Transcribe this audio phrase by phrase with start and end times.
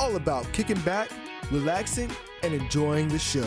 [0.00, 1.10] all about kicking back,
[1.52, 2.10] relaxing,
[2.42, 3.46] and enjoying the show.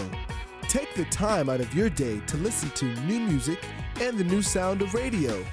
[0.62, 3.60] Take the time out of your day to listen to new music
[4.00, 5.44] and the new sound of radio.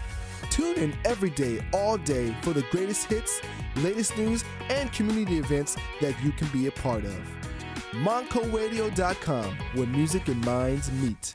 [0.51, 3.41] Tune in every day, all day for the greatest hits,
[3.77, 7.19] latest news, and community events that you can be a part of.
[7.93, 11.35] MontcoRadio.com, where music and minds meet.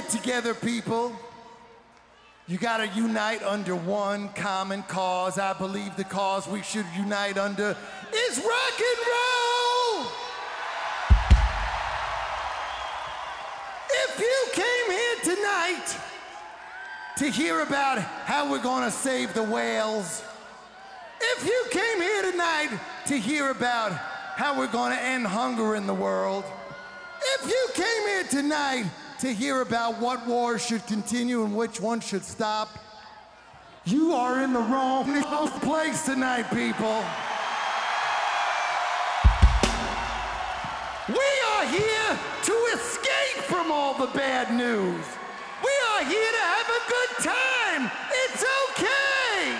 [0.00, 1.12] Get together, people,
[2.46, 5.38] you got to unite under one common cause.
[5.38, 7.76] I believe the cause we should unite under
[8.14, 10.06] is rock and roll.
[13.90, 15.96] If you came here tonight
[17.16, 20.22] to hear about how we're going to save the whales,
[21.20, 25.88] if you came here tonight to hear about how we're going to end hunger in
[25.88, 26.44] the world,
[27.34, 28.84] if you came here tonight
[29.20, 32.68] to hear about what wars should continue and which ones should stop,
[33.84, 35.22] you are in the wrong
[35.60, 37.02] place tonight, people.
[41.08, 45.04] We are here to escape from all the bad news.
[45.64, 47.90] We are here to have a good time.
[48.12, 49.58] It's okay.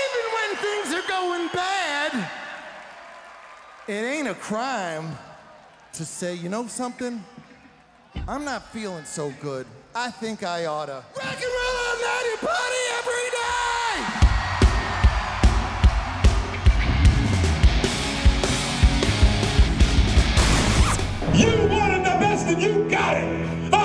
[0.00, 2.30] Even when things are going bad,
[3.88, 5.14] it ain't a crime
[5.94, 7.22] to say, you know something?
[8.26, 9.64] I'm not feeling so good.
[9.94, 13.94] I think I oughta rock and roll all night and party every day.
[21.38, 23.83] You wanted the best and you got it.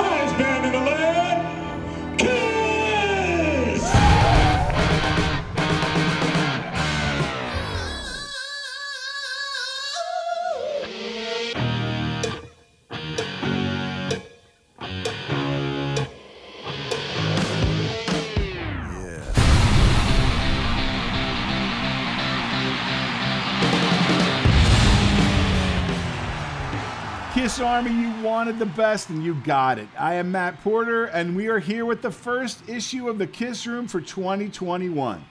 [27.40, 29.88] Kiss Army, you wanted the best and you got it.
[29.98, 33.66] I am Matt Porter, and we are here with the first issue of the Kiss
[33.66, 35.24] Room for 2021.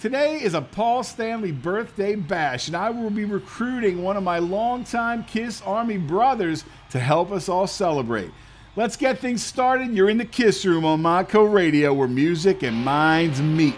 [0.00, 4.40] Today is a Paul Stanley birthday bash, and I will be recruiting one of my
[4.40, 8.32] longtime Kiss Army brothers to help us all celebrate.
[8.74, 9.92] Let's get things started.
[9.92, 13.76] You're in the Kiss Room on Montco Radio, where music and minds meet.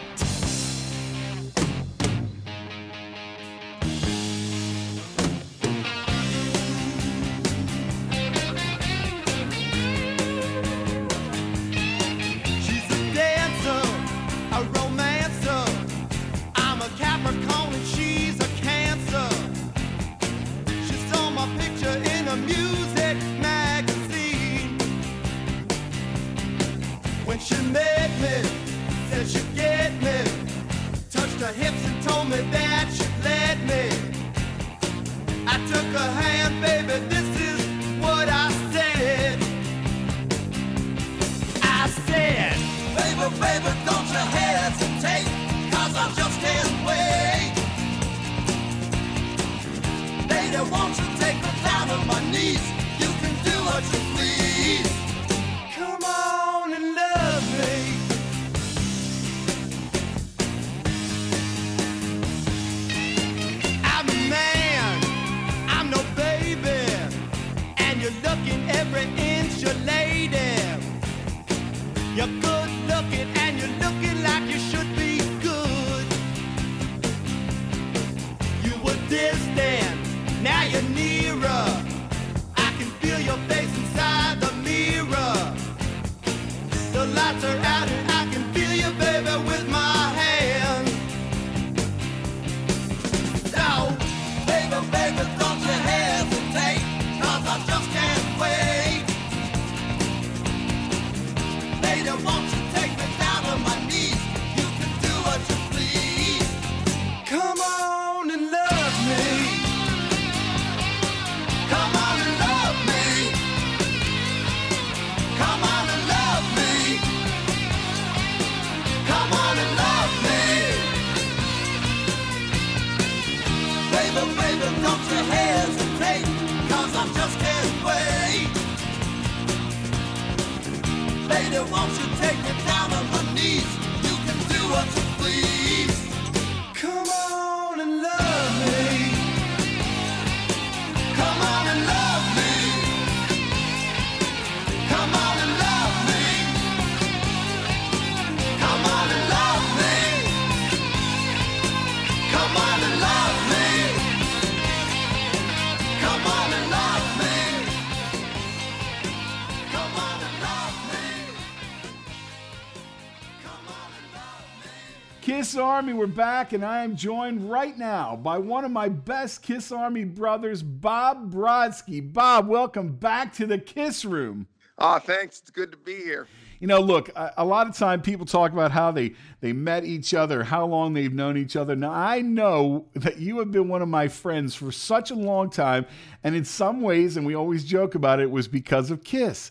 [165.76, 169.70] Army, we're back, and I am joined right now by one of my best Kiss
[169.70, 172.00] Army brothers, Bob Brodsky.
[172.14, 174.46] Bob, welcome back to the Kiss Room.
[174.78, 175.38] Oh, thanks.
[175.38, 176.28] It's good to be here.
[176.60, 179.84] You know, look, a, a lot of time people talk about how they they met
[179.84, 181.76] each other, how long they've known each other.
[181.76, 185.50] Now, I know that you have been one of my friends for such a long
[185.50, 185.84] time,
[186.24, 189.50] and in some ways, and we always joke about it, was because of Kiss.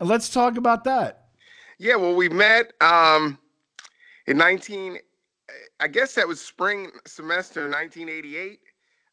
[0.00, 1.26] Let's talk about that.
[1.78, 3.38] Yeah, well, we met um,
[4.26, 5.00] in 19
[5.80, 8.60] I guess that was spring semester 1988.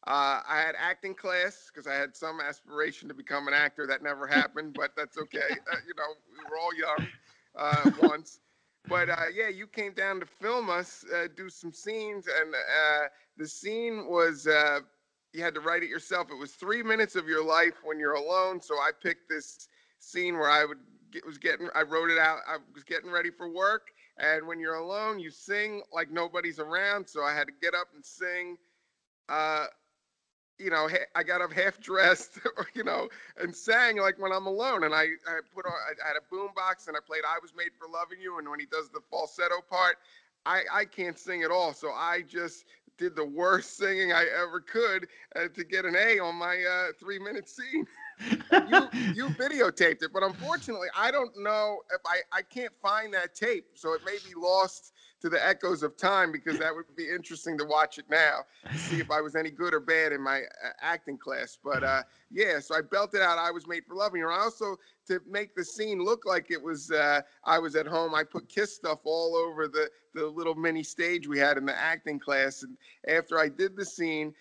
[0.06, 3.86] Uh, I had acting class because I had some aspiration to become an actor.
[3.86, 5.38] That never happened, but that's okay.
[5.50, 7.08] Uh, you know, we were all young
[7.56, 8.40] uh, once.
[8.86, 13.06] But uh, yeah, you came down to film us, uh, do some scenes, and uh,
[13.38, 14.46] the scene was
[15.34, 16.30] you had to write it yourself.
[16.30, 18.60] It was three minutes of your life when you're alone.
[18.60, 19.68] So I picked this
[19.98, 20.78] scene where I would
[21.10, 22.38] get, was getting, I wrote it out.
[22.46, 27.08] I was getting ready for work and when you're alone, you sing like nobody's around.
[27.08, 28.56] So I had to get up and sing.
[29.28, 29.66] Uh,
[30.58, 32.38] you know, I got up half dressed,
[32.74, 33.08] you know,
[33.40, 34.84] and sang like when I'm alone.
[34.84, 37.52] And I, I put on, I had a boom box and I played I Was
[37.56, 38.38] Made for Loving You.
[38.38, 39.96] And when he does the falsetto part,
[40.46, 41.72] I, I can't sing at all.
[41.72, 42.66] So I just
[42.98, 46.92] did the worst singing I ever could uh, to get an A on my uh,
[47.00, 47.86] three minute scene
[48.20, 53.34] you you videotaped it, but unfortunately, I don't know if I I can't find that
[53.34, 57.08] tape, so it may be lost to the echoes of time because that would be
[57.08, 58.40] interesting to watch it now
[58.70, 61.56] to see if I was any good or bad in my uh, acting class.
[61.64, 64.76] But uh, yeah, so I belted out "I Was Made for Loving You." And also
[65.08, 68.48] to make the scene look like it was uh, I was at home, I put
[68.48, 72.62] Kiss stuff all over the the little mini stage we had in the acting class.
[72.62, 72.76] And
[73.08, 74.34] after I did the scene,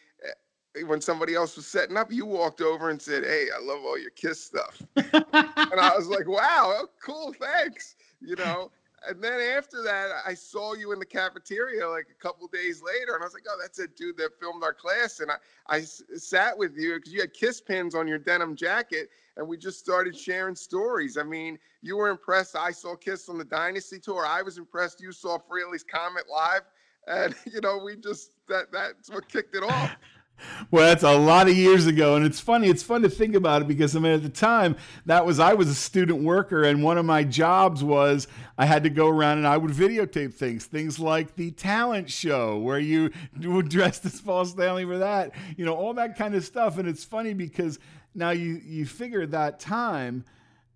[0.82, 3.98] when somebody else was setting up, you walked over and said, "Hey, I love all
[3.98, 8.72] your Kiss stuff," and I was like, "Wow, oh, cool, thanks." You know.
[9.06, 13.16] And then after that, I saw you in the cafeteria like a couple days later,
[13.16, 15.36] and I was like, "Oh, that's a dude that filmed our class." And I,
[15.68, 19.58] I sat with you because you had Kiss pins on your denim jacket, and we
[19.58, 21.18] just started sharing stories.
[21.18, 22.56] I mean, you were impressed.
[22.56, 24.26] I saw Kiss on the Dynasty tour.
[24.26, 25.02] I was impressed.
[25.02, 26.64] You saw Frehley's Comet live,
[27.08, 29.98] and you know, we just that that's what kicked it off.
[30.72, 32.68] Well, that's a lot of years ago, and it's funny.
[32.68, 34.76] It's fun to think about it because I mean, at the time,
[35.06, 38.28] that was I was a student worker, and one of my jobs was
[38.58, 42.58] I had to go around and I would videotape things, things like the talent show
[42.58, 46.44] where you would dress as Paul Stanley for that, you know, all that kind of
[46.44, 46.78] stuff.
[46.78, 47.80] And it's funny because
[48.16, 50.26] now you you figure that time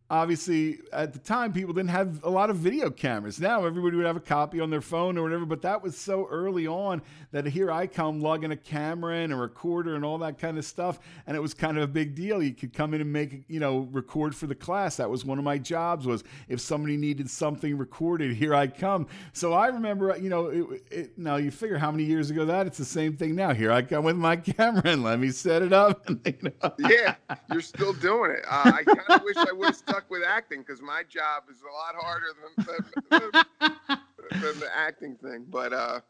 [0.10, 3.40] obviously at the time people didn't have a lot of video cameras.
[3.40, 6.28] Now everybody would have a copy on their phone or whatever but that was so
[6.30, 7.02] early on
[7.32, 10.66] that here i come lugging a camera and a recorder and all that kind of
[10.66, 12.42] stuff and it was kind of a big deal.
[12.42, 14.98] You could come in and make you know record for the class.
[14.98, 19.08] That was one of my jobs was if somebody needed something recorded here i come.
[19.34, 22.68] So i remember you know it, it, now you figure how many years ago that
[22.68, 23.54] it's the same thing now.
[23.54, 26.74] Here i come with my camera and let me set it up and, you know.
[26.80, 27.16] yeah
[27.52, 28.46] you're still doing it.
[28.48, 31.58] Uh, i kind of wish i would have stuck with acting because my job is
[31.62, 32.66] a lot harder than,
[33.10, 34.00] than,
[34.42, 35.46] than, the acting thing.
[35.50, 36.02] But uh,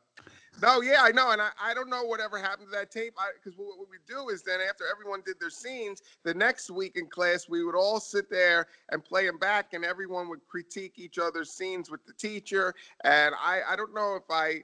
[0.62, 3.14] no, yeah, I know, and I, I don't know whatever happened to that tape.
[3.36, 6.98] Because what, what we do is then after everyone did their scenes, the next week
[6.98, 10.94] in class we would all sit there and play them back, and everyone would critique
[10.98, 12.74] each other's scenes with the teacher.
[13.06, 14.64] And I I don't know if I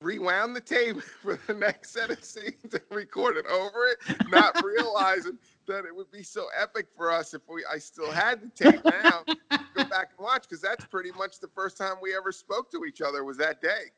[0.00, 3.98] rewound the tape for the next set of scenes and recorded over it,
[4.30, 8.40] not realizing that it would be so epic for us if we I still had
[8.42, 12.14] the tape now go back and watch because that's pretty much the first time we
[12.16, 13.90] ever spoke to each other was that day.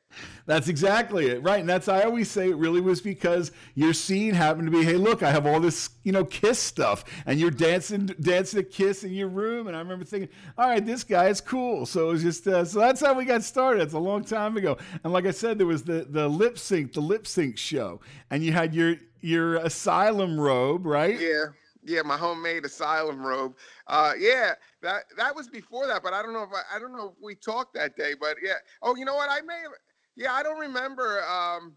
[0.47, 1.61] That's exactly it, right?
[1.61, 4.95] And that's I always say it really was because your scene happened to be, hey,
[4.95, 9.05] look, I have all this you know Kiss stuff, and you're dancing dancing a Kiss
[9.05, 11.85] in your room, and I remember thinking, all right, this guy is cool.
[11.87, 13.83] So it was just uh, so that's how we got started.
[13.83, 16.95] It's a long time ago, and like I said, there was the the lip sync
[16.95, 21.19] the lip sync show, and you had your your asylum robe, right?
[21.19, 21.47] Yeah.
[21.85, 23.57] Yeah, my homemade asylum robe.
[23.87, 26.95] Uh, yeah, that that was before that, but I don't know if I, I don't
[26.95, 28.55] know if we talked that day, but yeah.
[28.83, 29.31] Oh, you know what?
[29.31, 29.73] I may have.
[30.17, 31.23] Yeah, I don't remember.
[31.25, 31.77] Um,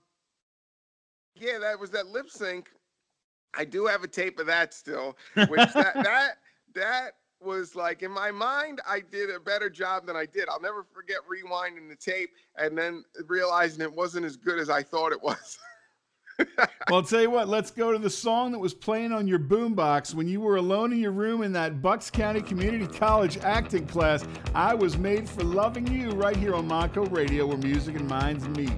[1.35, 2.69] yeah, that was that lip sync.
[3.53, 6.31] I do have a tape of that still, which that that
[6.73, 10.47] that was like in my mind I did a better job than I did.
[10.49, 14.83] I'll never forget rewinding the tape and then realizing it wasn't as good as I
[14.83, 15.57] thought it was.
[16.57, 16.67] well,
[16.99, 20.13] I'll tell you what, let's go to the song that was playing on your boombox
[20.13, 24.25] when you were alone in your room in that Bucks County Community College acting class.
[24.53, 28.47] I was made for loving you right here on Montco Radio where music and minds
[28.49, 28.71] meet.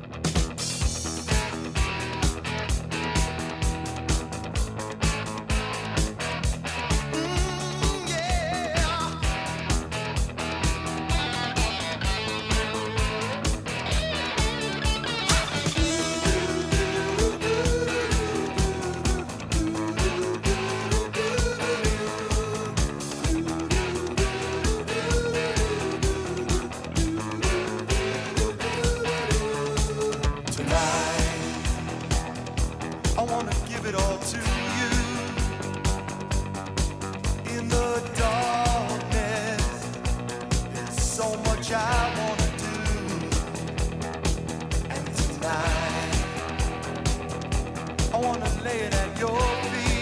[48.63, 49.92] Laying at your feet.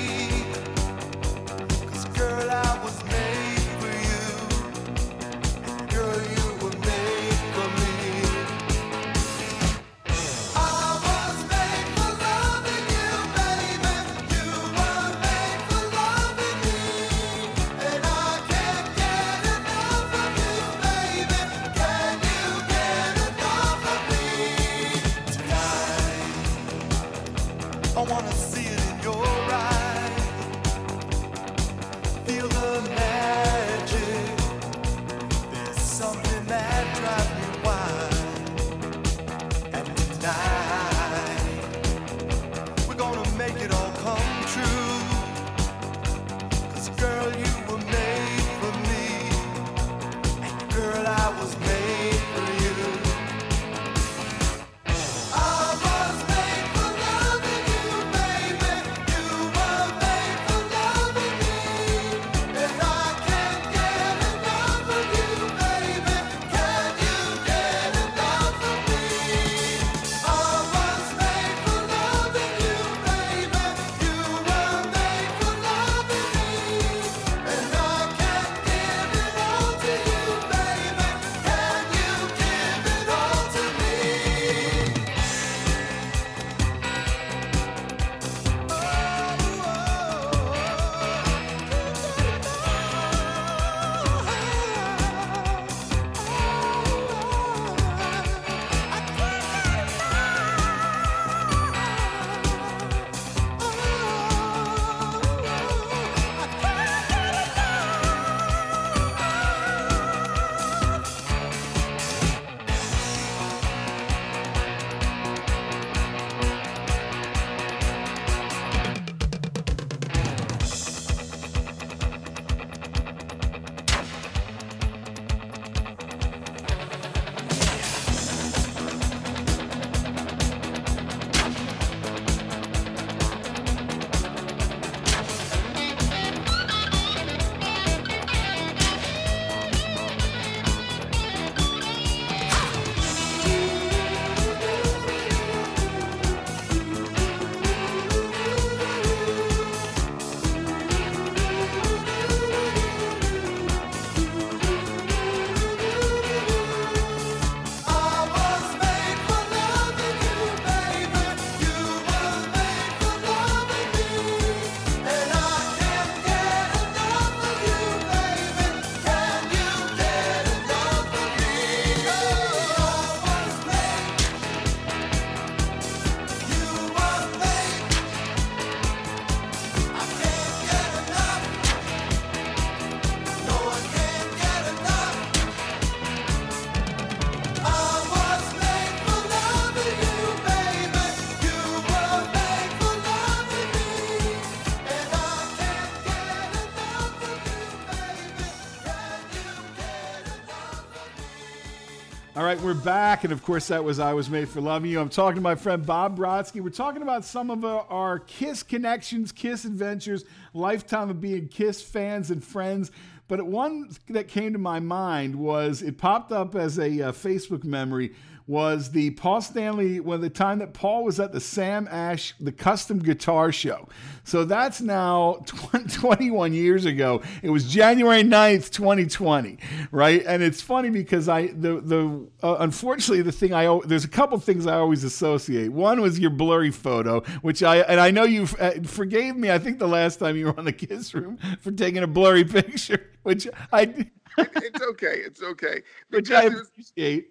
[202.55, 203.23] Right, we're back.
[203.23, 204.99] And of course, that was I Was Made for Loving You.
[204.99, 206.59] I'm talking to my friend Bob Brodsky.
[206.59, 212.29] We're talking about some of our, Kiss connections, Kiss adventures, lifetime of being Kiss fans
[212.29, 212.91] and friends.
[213.29, 217.63] But one that came to my mind was it popped up as a uh, Facebook
[217.63, 218.13] memory
[218.51, 222.51] was the Paul Stanley, when the time that Paul was at the Sam Ash, the
[222.51, 223.87] custom guitar show.
[224.25, 227.21] So that's now 21 years ago.
[227.41, 229.57] It was January 9th, 2020,
[229.91, 230.21] right?
[230.27, 234.37] And it's funny because I, the, the, uh, unfortunately, the thing I, there's a couple
[234.37, 235.71] things I always associate.
[235.71, 239.59] One was your blurry photo, which I, and I know you uh, forgave me, I
[239.59, 243.11] think the last time you were on the Kiss Room for taking a blurry picture,
[243.23, 245.15] which I, it's okay.
[245.25, 245.81] It's okay.
[246.09, 247.27] which I Because there's- appreciate.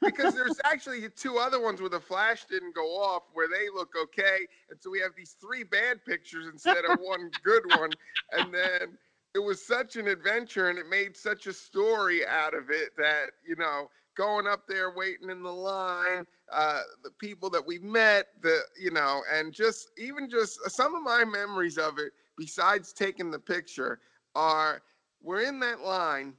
[0.00, 3.92] because there's actually two other ones where the flash didn't go off where they look
[4.00, 7.90] okay and so we have these three bad pictures instead of one good one
[8.32, 8.96] and then
[9.34, 13.26] it was such an adventure and it made such a story out of it that
[13.46, 18.26] you know going up there waiting in the line uh the people that we met
[18.42, 23.30] the you know and just even just some of my memories of it besides taking
[23.30, 23.98] the picture
[24.36, 24.82] are
[25.22, 26.34] we're in that line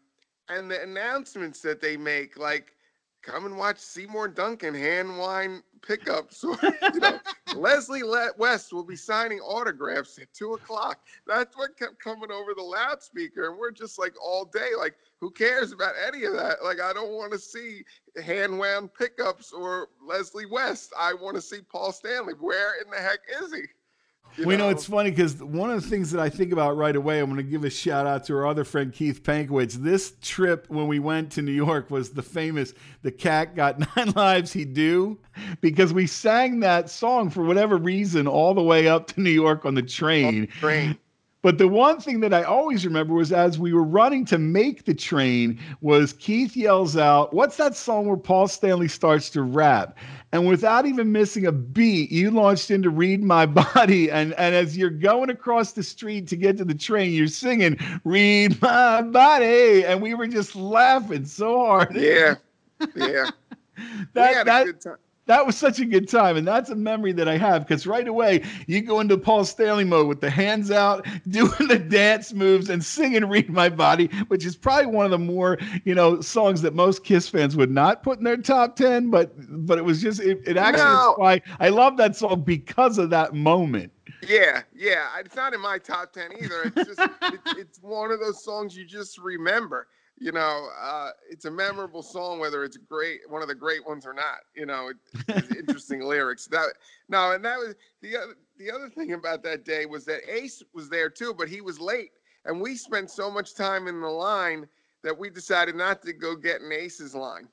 [0.49, 2.73] and the announcements that they make like
[3.25, 6.43] come and watch Seymour Duncan hand wind pickups.
[6.45, 6.57] Or,
[6.93, 7.19] you know,
[7.55, 10.99] Leslie Le- West will be signing autographs at two o'clock.
[11.25, 13.49] That's what kept coming over the loudspeaker.
[13.49, 16.63] And we're just like all day, like, who cares about any of that?
[16.63, 17.83] Like, I don't want to see
[18.23, 20.93] hand wound pickups or Leslie West.
[20.99, 22.33] I want to see Paul Stanley.
[22.39, 23.63] Where in the heck is he?
[24.37, 26.75] You Well, you know, it's funny because one of the things that I think about
[26.75, 29.75] right away, I'm going to give a shout out to our other friend Keith Pankowitz.
[29.75, 34.11] This trip when we went to New York was the famous "The Cat Got Nine
[34.11, 35.17] Lives He Do,"
[35.61, 39.65] because we sang that song for whatever reason all the way up to New York
[39.65, 40.47] on the train.
[40.47, 40.97] Train.
[41.45, 44.85] But the one thing that I always remember was as we were running to make
[44.85, 49.95] the train was Keith yells out, "What's that song where Paul Stanley starts to rap?"
[50.31, 54.75] And without even missing a beat, you launched into "Read My Body," and and as
[54.75, 59.85] you're going across the street to get to the train, you're singing "Read My Body,"
[59.85, 61.95] and we were just laughing so hard.
[61.95, 62.35] Yeah.
[62.95, 63.29] Yeah.
[64.13, 64.97] that we had that a good time.
[65.27, 68.07] That was such a good time, and that's a memory that I have because right
[68.07, 72.69] away you go into Paul Stanley mode with the hands out, doing the dance moves,
[72.69, 76.61] and singing "Read My Body," which is probably one of the more you know songs
[76.61, 79.09] that most Kiss fans would not put in their top ten.
[79.09, 79.33] But
[79.65, 81.13] but it was just it, it actually No.
[81.17, 83.91] why I love that song because of that moment.
[84.27, 85.07] Yeah, yeah.
[85.19, 86.63] It's not in my top ten either.
[86.75, 89.87] It's just it, it's one of those songs you just remember.
[90.17, 94.05] You know, uh, it's a memorable song, whether it's great, one of the great ones
[94.05, 94.39] or not.
[94.55, 94.97] You know, it,
[95.27, 96.47] it's interesting lyrics.
[96.47, 96.69] That
[97.09, 100.63] no, and that was the other the other thing about that day was that Ace
[100.73, 102.11] was there too, but he was late,
[102.45, 104.67] and we spent so much time in the line
[105.03, 107.47] that we decided not to go get an Ace's line.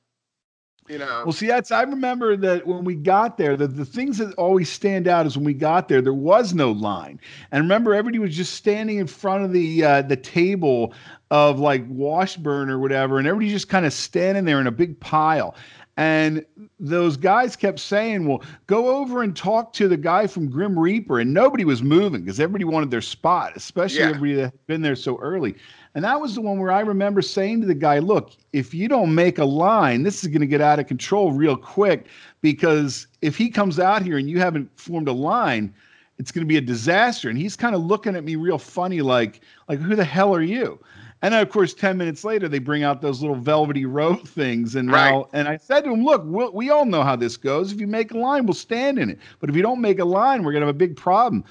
[0.88, 4.18] You know, Well, see, that's I remember that when we got there, the, the things
[4.18, 7.20] that always stand out is when we got there, there was no line.
[7.52, 10.92] And remember, everybody was just standing in front of the uh, the table
[11.30, 14.98] of like Washburn or whatever, and everybody just kind of standing there in a big
[14.98, 15.54] pile.
[15.98, 16.44] And
[16.80, 21.20] those guys kept saying, Well, go over and talk to the guy from Grim Reaper.
[21.20, 24.06] And nobody was moving because everybody wanted their spot, especially Yeah.
[24.08, 25.54] everybody that had been there so early.
[25.94, 28.88] And that was the one where I remember saying to the guy, Look, if you
[28.88, 32.06] don't make a line, this is going to get out of control real quick
[32.40, 35.74] because if he comes out here and you haven't formed a line,
[36.18, 37.28] it's going to be a disaster.
[37.28, 40.42] And he's kind of looking at me real funny, like, like, who the hell are
[40.42, 40.78] you?
[41.20, 44.74] And then, of course, 10 minutes later, they bring out those little velvety rope things.
[44.74, 45.10] And Right.
[45.10, 47.70] now, and I said to him, look, we'll, we all know how this goes.
[47.72, 49.18] If you make a line, we'll stand in it.
[49.40, 51.44] But if you don't make a line, we're going to have a big problem.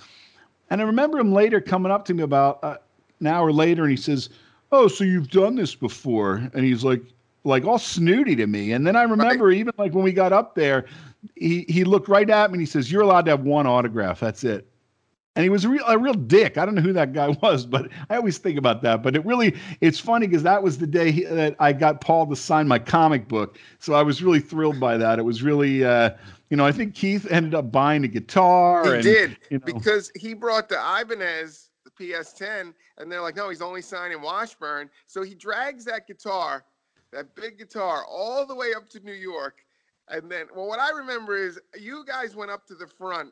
[0.69, 2.77] And I remember him later coming up to me about uh,
[3.21, 4.29] an hour later, and he says,
[4.71, 7.01] "Oh, so you've done this before?" And he's like,
[7.43, 8.71] like all snooty to me.
[8.73, 10.85] And then I remember even like when we got up there,
[11.35, 14.19] he he looked right at me and he says, "You're allowed to have one autograph.
[14.19, 14.67] That's it."
[15.35, 16.57] And he was a real, a real dick.
[16.57, 19.01] I don't know who that guy was, but I always think about that.
[19.01, 22.27] But it really, it's funny because that was the day he, that I got Paul
[22.27, 23.57] to sign my comic book.
[23.79, 25.19] So I was really thrilled by that.
[25.19, 26.11] It was really, uh,
[26.49, 28.83] you know, I think Keith ended up buying a guitar.
[28.83, 29.65] He and, did you know.
[29.65, 34.89] because he brought the Ibanez, the PS10, and they're like, no, he's only signing Washburn.
[35.07, 36.65] So he drags that guitar,
[37.11, 39.63] that big guitar, all the way up to New York.
[40.07, 43.31] And then, well, what I remember is you guys went up to the front.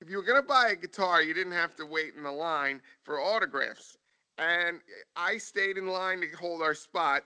[0.00, 2.80] If you were gonna buy a guitar, you didn't have to wait in the line
[3.02, 3.98] for autographs.
[4.38, 4.80] And
[5.16, 7.22] I stayed in line to hold our spot.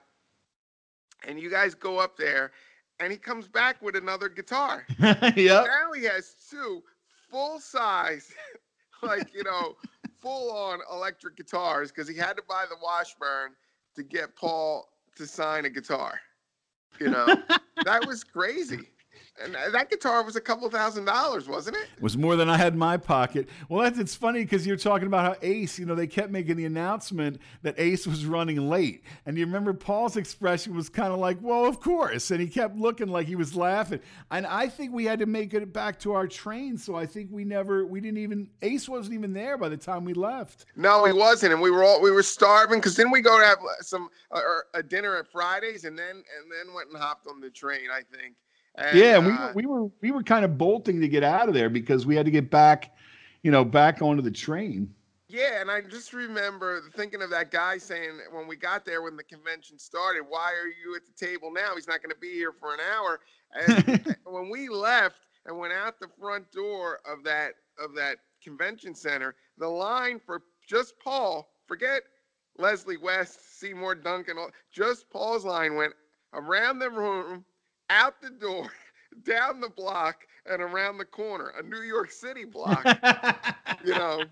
[1.27, 2.51] And you guys go up there,
[2.99, 5.35] and he comes back with another guitar yep.
[5.35, 6.81] now he has two
[7.29, 8.31] full size,
[9.01, 9.75] like you know,
[10.21, 13.51] full on electric guitars because he had to buy the Washburn
[13.95, 16.19] to get Paul to sign a guitar.
[16.99, 17.27] You know,
[17.85, 18.89] that was crazy.
[19.41, 21.87] And that guitar was a couple thousand dollars, wasn't it?
[21.95, 23.47] It was more than I had in my pocket.
[23.69, 26.57] Well, that's it's funny because you're talking about how Ace, you know, they kept making
[26.57, 31.19] the announcement that Ace was running late, and you remember Paul's expression was kind of
[31.19, 34.01] like, "Well, of course," and he kept looking like he was laughing.
[34.31, 37.29] And I think we had to make it back to our train, so I think
[37.31, 40.65] we never, we didn't even, Ace wasn't even there by the time we left.
[40.75, 43.45] No, he wasn't, and we were all we were starving because then we go to
[43.45, 44.41] have some uh,
[44.73, 47.89] a dinner at Fridays, and then and then went and hopped on the train.
[47.91, 48.35] I think.
[48.79, 51.23] And, yeah, and we uh, were, we were we were kind of bolting to get
[51.23, 52.95] out of there because we had to get back,
[53.43, 54.93] you know, back onto the train.
[55.27, 59.17] Yeah, and I just remember thinking of that guy saying when we got there when
[59.17, 61.75] the convention started, "Why are you at the table now?
[61.75, 63.19] He's not going to be here for an hour."
[63.53, 68.95] And when we left and went out the front door of that of that convention
[68.95, 72.03] center, the line for just Paul, forget
[72.57, 75.93] Leslie West, Seymour Duncan, all- just Paul's line went
[76.33, 77.45] around the room,
[77.89, 78.69] out the door,
[79.23, 82.85] down the block, and around the corner, a New York City block.
[83.85, 84.23] you know.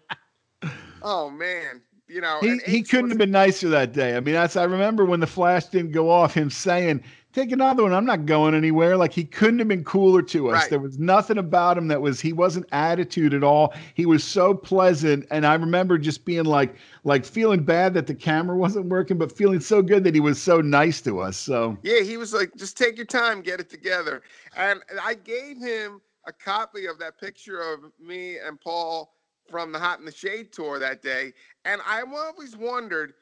[1.04, 4.16] Oh man, you know he, he couldn't was- have been nicer that day.
[4.18, 7.04] I mean, that's I remember when the flash didn't go off, him saying,
[7.38, 7.94] "Take another one.
[7.94, 10.54] I'm not going anywhere." Like he couldn't have been cooler to us.
[10.62, 10.70] Right.
[10.72, 13.76] There was nothing about him that was he wasn't attitude at all.
[13.94, 18.16] He was so pleasant, and I remember just being like like feeling bad that the
[18.16, 21.38] camera wasn't working, but feeling so good that he was so nice to us.
[21.38, 24.24] So Yeah, he was like, just take your time, get it together.
[24.56, 29.14] And I gave him a copy of that picture of me and Paul
[29.48, 31.34] from the Hot in the Shade tour that day,
[31.66, 33.14] and I've always wondered.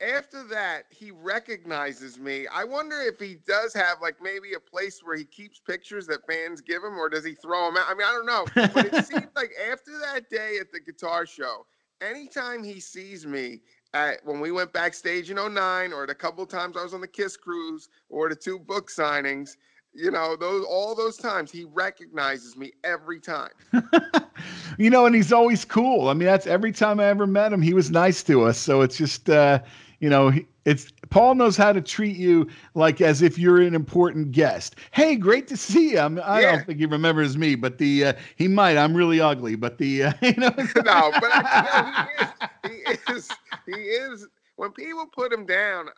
[0.00, 2.46] After that, he recognizes me.
[2.46, 6.26] I wonder if he does have like maybe a place where he keeps pictures that
[6.26, 7.84] fans give him, or does he throw them out?
[7.88, 8.46] I mean, I don't know.
[8.72, 11.66] But it seems like after that day at the guitar show,
[12.00, 13.60] anytime he sees me
[13.92, 17.08] at when we went backstage in 09 or the couple times I was on the
[17.08, 19.56] Kiss cruise or the two book signings,
[19.92, 23.50] you know, those all those times he recognizes me every time.
[24.78, 26.08] you know, and he's always cool.
[26.08, 28.56] I mean, that's every time I ever met him, he was nice to us.
[28.56, 29.58] So it's just, uh,
[30.00, 30.32] you know,
[30.64, 34.76] it's Paul knows how to treat you like as if you're an important guest.
[34.92, 36.00] Hey, great to see you.
[36.00, 36.52] I'm, I Yeah.
[36.52, 38.76] don't think he remembers me, but the uh, he might.
[38.76, 40.52] I'm really ugly, but the uh, you know.
[40.76, 42.68] no, but I, you know, he is he
[43.12, 45.88] is he is when people put him down,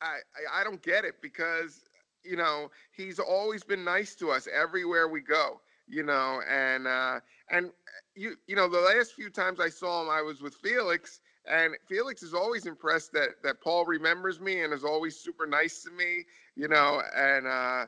[0.00, 1.84] I, I I- I don't get it because
[2.24, 5.60] you know he's always been nice to us everywhere we go.
[5.86, 7.70] You know, and uh, and
[8.14, 11.74] you you know the last few times I saw him, I was with Felix, and
[11.86, 15.90] Felix is always impressed that that Paul remembers me and is always super nice to
[15.90, 16.24] me.
[16.56, 17.86] You know, and uh,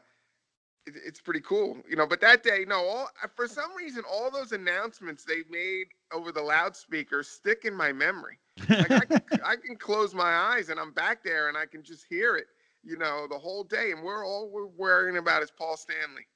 [0.86, 2.06] it, it's pretty cool, you know.
[2.06, 6.42] But that day, no, all for some reason, all those announcements they made over the
[6.42, 8.38] loudspeaker stick in my memory.
[8.68, 11.82] Like I, can, I can close my eyes and I'm back there and I can
[11.82, 12.46] just hear it,
[12.82, 13.90] you know, the whole day.
[13.92, 16.26] And we're all we're worrying about is Paul Stanley,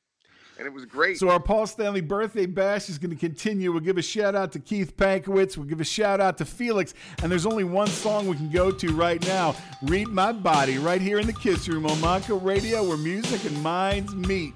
[0.59, 1.19] and it was great.
[1.19, 3.73] So our Paul Stanley birthday bash is going to continue.
[3.73, 5.57] We'll give a shout out to Keith Pankowitz.
[5.57, 6.95] We'll give a shout out to Felix.
[7.23, 9.57] And there's only one song we can go to right now.
[9.83, 13.62] Read My Body, right here in the Kiss Room on Montco Radio, where music and
[13.62, 14.55] minds meet.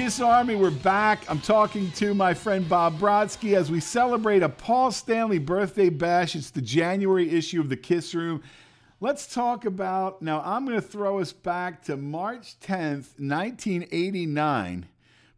[0.00, 1.30] Kiss Army, we're back.
[1.30, 6.34] I'm talking to my friend Bob Brodsky as we celebrate a Paul Stanley birthday bash.
[6.34, 8.42] It's the January issue of the Kiss Room.
[9.00, 10.40] Let's talk about now.
[10.42, 14.88] I'm going to throw us back to March 10th, 1989.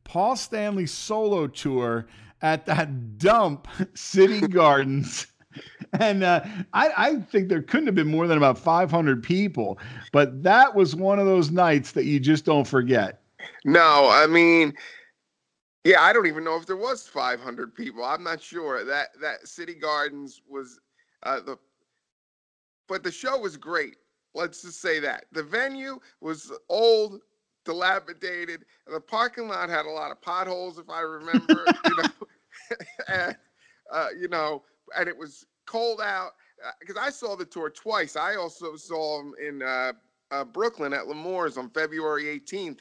[0.04, 2.06] Paul Stanley solo tour
[2.40, 5.26] at that dump City Gardens.
[6.00, 9.78] And uh, I, I think there couldn't have been more than about 500 people,
[10.10, 13.21] but that was one of those nights that you just don't forget.
[13.64, 14.74] No, I mean,
[15.84, 18.04] yeah, I don't even know if there was 500 people.
[18.04, 18.84] I'm not sure.
[18.84, 20.80] That that City Gardens was
[21.24, 21.58] uh, the,
[22.88, 23.96] but the show was great.
[24.34, 27.20] Let's just say that the venue was old,
[27.64, 28.64] dilapidated.
[28.86, 31.64] The parking lot had a lot of potholes, if I remember.
[31.84, 32.08] you know,
[33.08, 33.36] and
[33.92, 34.62] uh, you know,
[34.96, 36.32] and it was cold out
[36.80, 38.16] because I saw the tour twice.
[38.16, 39.92] I also saw them in uh,
[40.30, 42.80] uh, Brooklyn at L'Amour's on February 18th,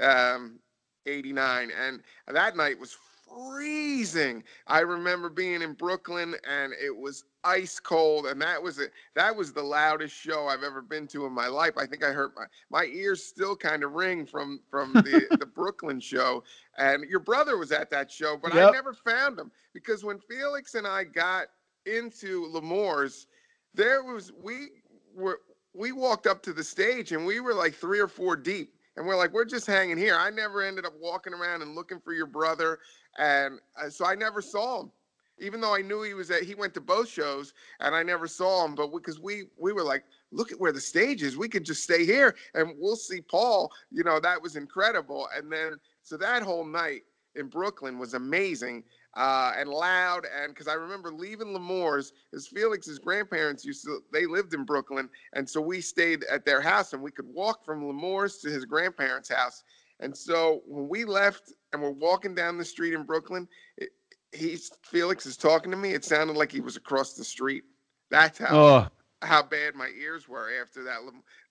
[0.00, 0.58] um,
[1.06, 1.70] 89.
[1.78, 2.96] And that night was
[3.28, 4.42] freezing.
[4.66, 8.26] I remember being in Brooklyn and it was ice cold.
[8.26, 8.92] And that was it.
[9.14, 11.74] That was the loudest show I've ever been to in my life.
[11.76, 15.46] I think I heard my, my ears still kind of ring from, from the, the
[15.46, 16.42] Brooklyn show.
[16.76, 20.74] And your brother was at that show, but I never found him because when Felix
[20.74, 21.46] and I got
[21.86, 23.26] into L'Amour's,
[23.74, 24.68] there was we
[25.14, 25.40] were
[25.74, 29.06] we walked up to the stage and we were like three or four deep and
[29.06, 30.16] we're like we're just hanging here.
[30.16, 32.78] I never ended up walking around and looking for your brother
[33.18, 34.92] and uh, so i never saw him.
[35.38, 38.26] Even though i knew he was at he went to both shows and i never
[38.26, 41.36] saw him but because we we were like look at where the stage is.
[41.36, 43.72] We could just stay here and we'll see paul.
[43.90, 47.02] You know that was incredible and then so that whole night
[47.36, 48.82] in brooklyn was amazing
[49.14, 50.26] uh, and loud.
[50.40, 55.08] And because I remember leaving L'Amour's, because Felix's grandparents used to, they lived in Brooklyn.
[55.32, 58.64] And so we stayed at their house and we could walk from L'Amour's to his
[58.64, 59.64] grandparents' house.
[60.00, 63.46] And so when we left and we're walking down the street in Brooklyn,
[63.76, 63.90] it,
[64.32, 65.92] he's Felix is talking to me.
[65.92, 67.64] It sounded like he was across the street.
[68.10, 68.88] That's how Oh,
[69.22, 71.00] how bad my ears were after that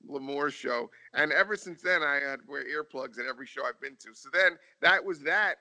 [0.08, 0.90] L'Amour show.
[1.14, 4.16] And ever since then, I had wear earplugs at every show I've been to.
[4.16, 5.58] So then that was that.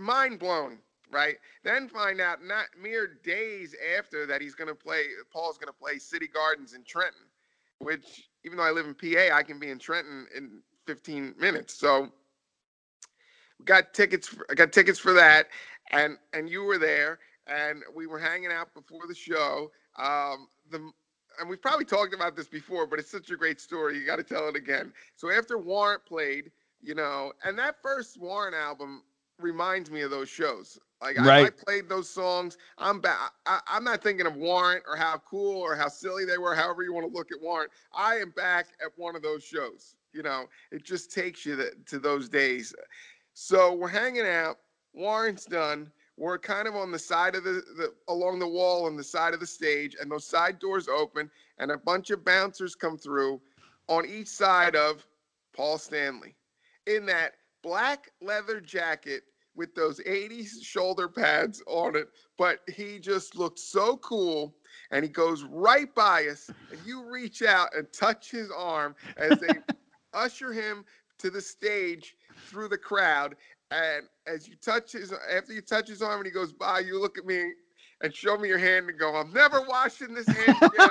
[0.00, 0.78] Mind blowing,
[1.12, 1.36] right?
[1.62, 5.78] Then find out not mere days after that he's going to play, Paul's going to
[5.78, 7.26] play City Gardens in Trenton,
[7.78, 11.74] which even though I live in PA, I can be in Trenton in 15 minutes.
[11.74, 12.08] So
[13.58, 14.28] we got tickets.
[14.28, 15.46] For, I got tickets for that,
[15.92, 19.70] and and you were there, and we were hanging out before the show.
[19.96, 20.90] Um, the
[21.40, 23.98] and we've probably talked about this before, but it's such a great story.
[23.98, 24.92] You got to tell it again.
[25.16, 26.50] So after Warrant played,
[26.82, 29.02] you know, and that first Warrant album
[29.38, 30.78] reminds me of those shows.
[31.02, 32.56] Like I, I played those songs.
[32.78, 33.32] I'm back.
[33.44, 36.54] I, I'm not thinking of Warrant or how cool or how silly they were.
[36.54, 39.96] However you want to look at Warrant, I am back at one of those shows.
[40.12, 42.72] You know, it just takes you to, to those days.
[43.34, 44.58] So we're hanging out.
[44.94, 45.90] Warrant's done.
[46.16, 49.34] We're kind of on the side of the, the along the wall on the side
[49.34, 53.40] of the stage, and those side doors open, and a bunch of bouncers come through
[53.88, 55.04] on each side of
[55.52, 56.36] Paul Stanley
[56.86, 62.08] in that black leather jacket with those 80s shoulder pads on it.
[62.38, 64.54] But he just looked so cool.
[64.90, 69.38] And he goes right by us, and you reach out and touch his arm as
[69.38, 69.54] they
[70.12, 70.84] usher him
[71.18, 73.36] to the stage through the crowd.
[73.70, 77.00] And as you touch his, after you touch his arm and he goes by, you
[77.00, 77.52] look at me
[78.02, 80.90] and show me your hand and go, I'm never washing this hand again.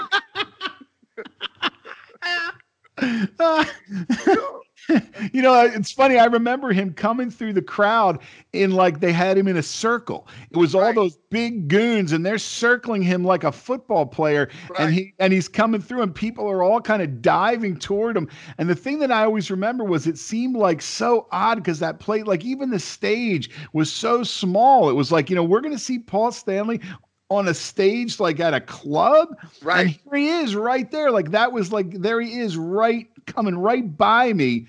[5.33, 6.17] you know, it's funny.
[6.17, 8.19] I remember him coming through the crowd
[8.53, 10.27] in like they had him in a circle.
[10.51, 10.95] It was all Right.
[10.95, 14.49] those big goons, and they're circling him like a football player.
[14.77, 18.27] And he and he's coming through, and people are all kind of diving toward him.
[18.57, 21.99] And the thing that I always remember was it seemed like so odd because that
[21.99, 24.89] plate, like even the stage was so small.
[24.89, 26.81] It was like you know we're gonna see Paul Stanley
[27.29, 29.29] on a stage like at a club
[29.73, 29.87] and Right.
[29.89, 31.11] here he is right there.
[31.11, 34.67] Like that was like there he is right coming right by me.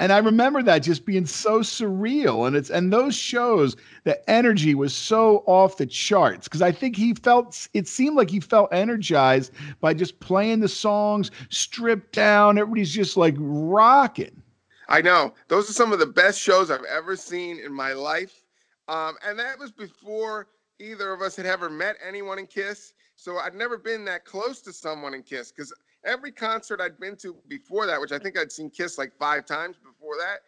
[0.00, 2.46] And I remember that just being so surreal.
[2.46, 6.48] And it's and those shows, the energy was so off the charts.
[6.48, 10.68] Cause I think he felt it seemed like he felt energized by just playing the
[10.68, 12.56] songs, stripped down.
[12.56, 14.42] Everybody's just like rocking.
[14.88, 15.34] I know.
[15.48, 18.42] Those are some of the best shows I've ever seen in my life.
[18.88, 22.94] Um, and that was before either of us had ever met anyone in Kiss.
[23.16, 27.16] So I'd never been that close to someone in Kiss because every concert I'd been
[27.16, 30.40] to before that, which I think I'd seen Kiss like five times before that,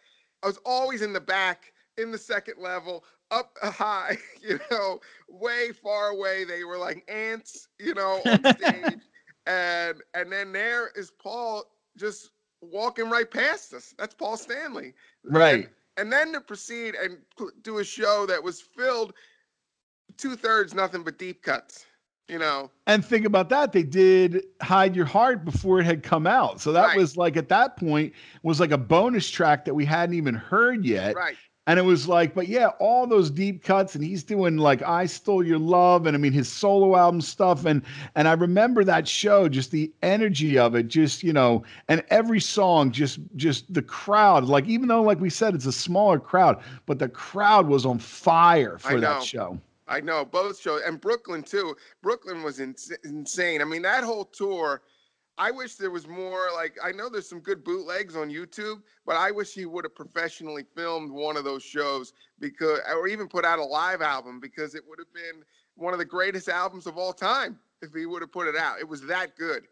[0.43, 5.71] I was always in the back, in the second level, up high, you know, way
[5.73, 6.45] far away.
[6.45, 9.01] They were like ants, you know, on stage.
[9.47, 11.65] and and then there is Paul
[11.97, 13.95] just walking right past us.
[13.99, 14.95] That's Paul Stanley.
[15.25, 15.65] Right.
[15.65, 17.19] And and then to proceed and
[17.62, 19.12] do a show that was filled
[20.17, 21.87] two thirds nothing but deep cuts.
[22.29, 23.73] You know, And think about that.
[23.73, 26.61] They did Hide Your Heart before it had come out.
[26.61, 26.97] So that Right.
[26.97, 30.85] was like at that point was like a bonus track that we hadn't even heard
[30.85, 31.15] yet.
[31.15, 31.37] right?
[31.69, 35.07] And it was like, but yeah, all those deep cuts, and he's doing like "I
[35.07, 37.83] Stole Your Love," and I mean his solo album stuff, and
[38.17, 42.41] and I remember that show, just the energy of it, just you know, and every
[42.41, 46.61] song, just just the crowd, like even though like we said, it's a smaller crowd,
[46.87, 49.61] but the crowd was on fire for that show.
[49.88, 51.77] I know both shows and Brooklyn too.
[52.03, 53.61] Brooklyn was ins- insane.
[53.61, 54.83] I mean, that whole tour.
[55.38, 56.49] I wish there was more.
[56.55, 59.95] Like, I know there's some good bootlegs on YouTube, but I wish he would have
[59.95, 64.75] professionally filmed one of those shows because, or even put out a live album because
[64.75, 65.42] it would have been
[65.75, 68.79] one of the greatest albums of all time if he would have put it out.
[68.79, 69.64] It was that good,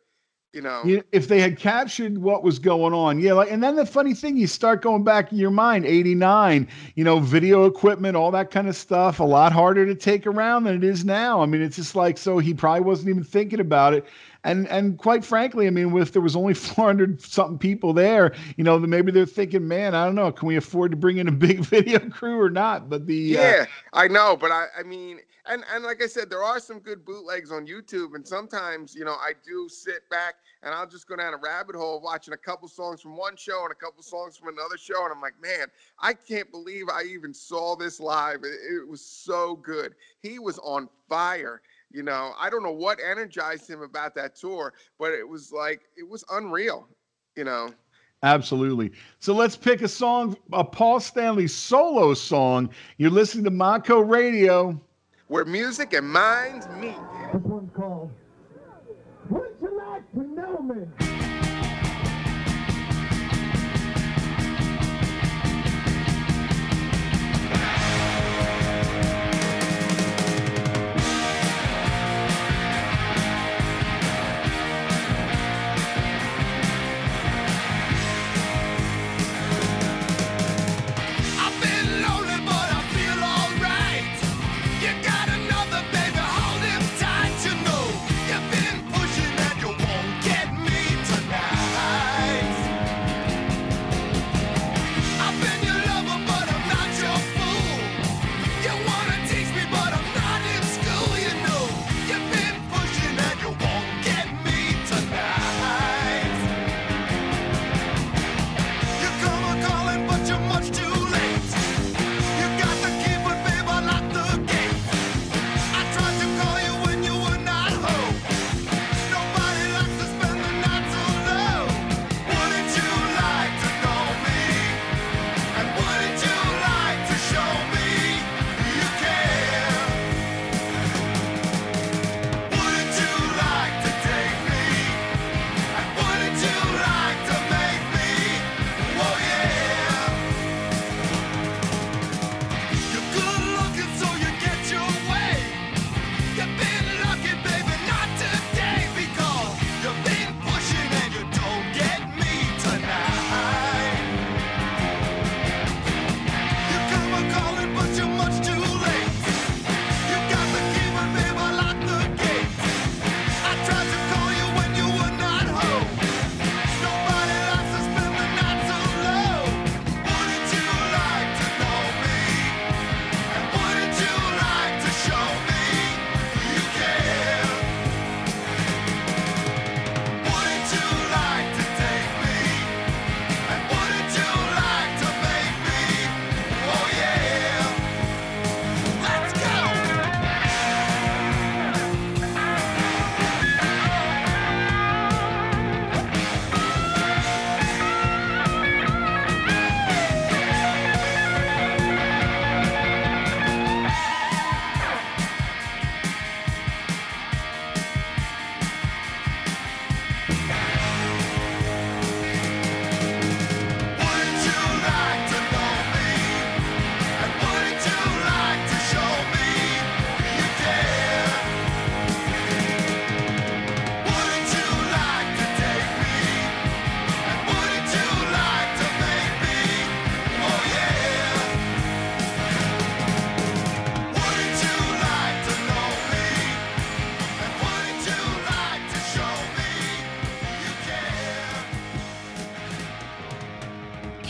[0.52, 0.84] you know.
[0.84, 3.34] You- if they had captured what was going on, yeah.
[3.34, 7.04] Like, and then the funny thing, you start going back in your mind, '89, you
[7.04, 10.74] know, video equipment, all that kind of stuff, a lot harder to take around than
[10.76, 11.42] it is now.
[11.42, 14.06] I mean, it's just like so he probably wasn't even thinking about it.
[14.44, 18.64] And and quite frankly, I mean, if there was only 400 something people there, you
[18.64, 21.28] know, then maybe they're thinking, man, I don't know, can we afford to bring in
[21.28, 22.88] a big video crew or not?
[22.88, 26.30] But the uh, Yeah, I know, but I, I mean, and and like I said,
[26.30, 30.36] there are some good bootlegs on YouTube, and sometimes you know I do sit back
[30.62, 33.62] and I'll just go down a rabbit hole watching a couple songs from one show
[33.64, 35.66] and a couple songs from another show, and I'm like, man,
[35.98, 38.44] I can't believe I even saw this live.
[38.44, 39.94] It, it was so good.
[40.22, 41.60] He was on fire.
[41.90, 45.80] You know, I don't know what energized him about that tour, but it was like
[45.96, 46.88] it was unreal.
[47.36, 47.74] You know.
[48.22, 48.92] Absolutely.
[49.18, 52.68] So let's pick a song, a Paul Stanley solo song.
[52.98, 54.78] You're listening to Montco Radio.
[55.30, 56.96] Where music and minds meet.
[57.32, 58.10] This one's called
[59.28, 61.29] Would You Like to Know Me?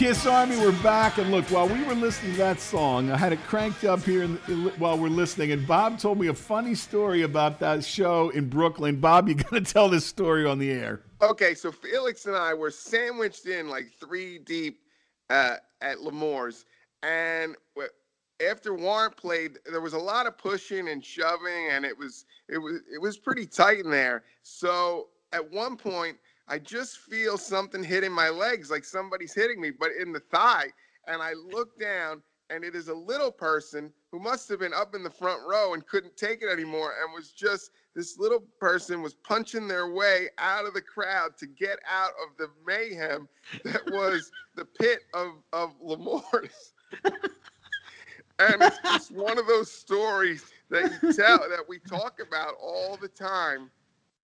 [0.00, 1.18] Kiss Army, we're back.
[1.18, 4.22] And look, while we were listening to that song, I had it cranked up here
[4.22, 4.36] in,
[4.78, 5.52] while we're listening.
[5.52, 8.98] And Bob told me a funny story about that show in Brooklyn.
[8.98, 11.02] Bob, you got to tell this story on the air.
[11.20, 14.80] Okay, so Felix and I were sandwiched in like three deep
[15.28, 16.64] uh, at L'Amour's,
[17.02, 17.54] and
[18.48, 22.56] after Warrant played, there was a lot of pushing and shoving, and it was it
[22.56, 24.22] was it was pretty tight in there.
[24.40, 26.16] So at one point,
[26.50, 30.66] I just feel something hitting my legs, like somebody's hitting me, but in the thigh,
[31.06, 34.96] and I look down, and it is a little person who must have been up
[34.96, 39.00] in the front row and couldn't take it anymore, and was just this little person
[39.00, 43.28] was punching their way out of the crowd to get out of the mayhem
[43.64, 46.72] that was the pit of of L'Amour's.
[47.04, 52.96] and it's just one of those stories that you tell that we talk about all
[52.96, 53.70] the time.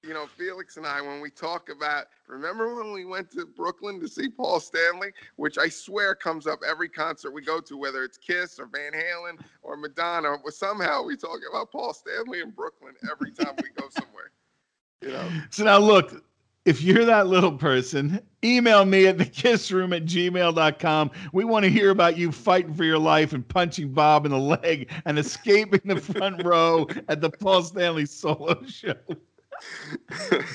[0.03, 3.99] You know, Felix and I, when we talk about, remember when we went to Brooklyn
[4.01, 8.05] to see Paul Stanley, which I swear comes up every concert we go to, whether
[8.05, 10.37] it's Kiss or Van Halen or Madonna.
[10.45, 14.31] But somehow we talk about Paul Stanley in Brooklyn every time we go somewhere.
[15.03, 16.23] You know, So now look,
[16.67, 21.11] if you're that little person, email me at thekissroom at gmail.com.
[21.33, 24.39] We want to hear about you fighting for your life and punching Bob in the
[24.39, 28.95] leg and escaping the front row at the Paul Stanley solo show.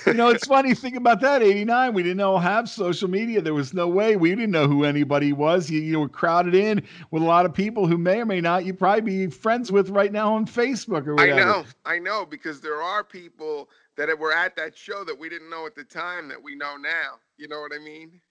[0.05, 0.73] You know, it's funny.
[0.73, 1.41] Think about that.
[1.41, 3.41] 89, we didn't all have social media.
[3.41, 4.15] There was no way.
[4.15, 5.69] We didn't know who anybody was.
[5.69, 8.65] You, you were crowded in with a lot of people who may or may not
[8.65, 11.39] you probably be friends with right now on Facebook or whatever.
[11.39, 15.29] I know, I know, because there are people that were at that show that we
[15.29, 17.19] didn't know at the time that we know now.
[17.37, 18.21] You know what I mean?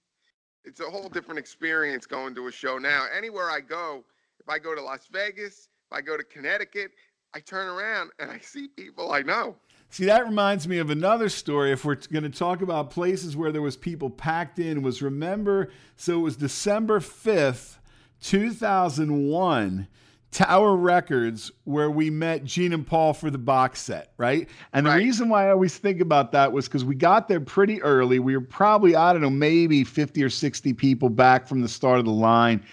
[0.65, 3.07] It's a whole different experience going to a show now.
[3.17, 4.05] Anywhere I go,
[4.39, 6.93] if I go to Las Vegas, if I go to Connecticut,
[7.35, 9.57] I turn around and I see people I know.
[9.93, 11.73] See, that reminds me of another story.
[11.73, 15.71] If we're going to talk about places where there was people packed in, was remember,
[15.97, 17.79] so it was December 5th,
[18.23, 19.89] 2001,
[20.31, 24.49] Tower Records, where we met Gene and Paul for the box set, right?
[24.73, 27.83] And the reason why I always think about that was because we got there pretty
[27.83, 28.21] early.
[28.21, 31.99] We were probably, I don't know, maybe 50 or 60 people back from the start
[31.99, 32.65] of the line.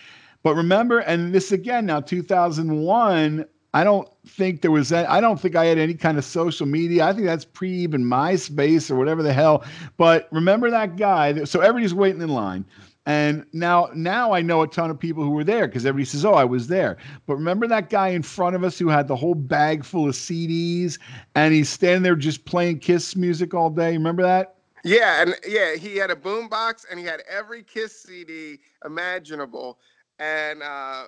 [0.44, 3.44] But remember, and this again now, 2001,
[3.78, 5.08] I don't think there was that.
[5.08, 7.06] I don't think I had any kind of social media.
[7.06, 9.64] I think that's pre even MySpace or whatever the hell.
[9.98, 11.32] But remember that guy.
[11.34, 12.66] that- So everybody's waiting in line.
[13.06, 16.26] And now, now I know a ton of people who were there because everybody says,
[16.26, 16.98] "Oh, I was there."
[17.28, 20.16] But remember that guy in front of us who had the whole bag full of
[20.16, 20.98] CDs,
[21.36, 23.92] and he's standing there just playing Kiss music all day.
[23.94, 24.56] Remember that?
[24.84, 29.78] Yeah, and yeah, he had a boombox and he had every Kiss CD imaginable,
[30.20, 31.04] and uh,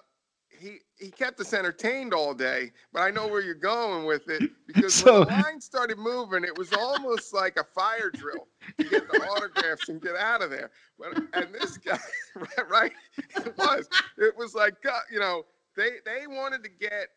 [0.59, 2.71] he he kept us entertained all day.
[2.91, 6.43] But I know where you're going with it because So- when the line started moving,
[6.43, 8.47] it was almost like a fire drill
[8.77, 10.71] to get the autographs and get out of there.
[10.97, 11.97] But and this guy,
[12.35, 12.91] right, right,
[13.35, 13.87] it was.
[14.17, 15.45] It was like uh, you know
[15.75, 17.07] they they wanted to get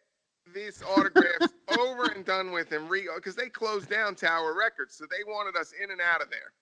[0.54, 5.04] these autographs over and done with and re because they closed down Tower Records, so
[5.10, 6.52] they wanted us in and out of there.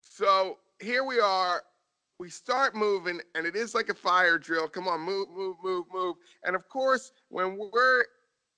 [0.00, 1.62] So here we are.
[2.18, 4.68] We start moving, and it is like a fire drill.
[4.68, 6.16] Come on, move, move, move, move.
[6.42, 8.04] And of course, when we're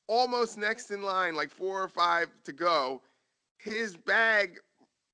[0.06, 3.02] almost next in line, like four or five to go,
[3.58, 4.58] his bag,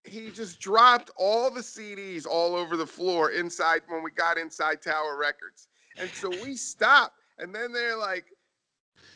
[0.05, 4.81] he just dropped all the CDs all over the floor inside when we got inside
[4.81, 5.67] Tower Records.
[5.99, 8.27] And so we stop, and then they're like,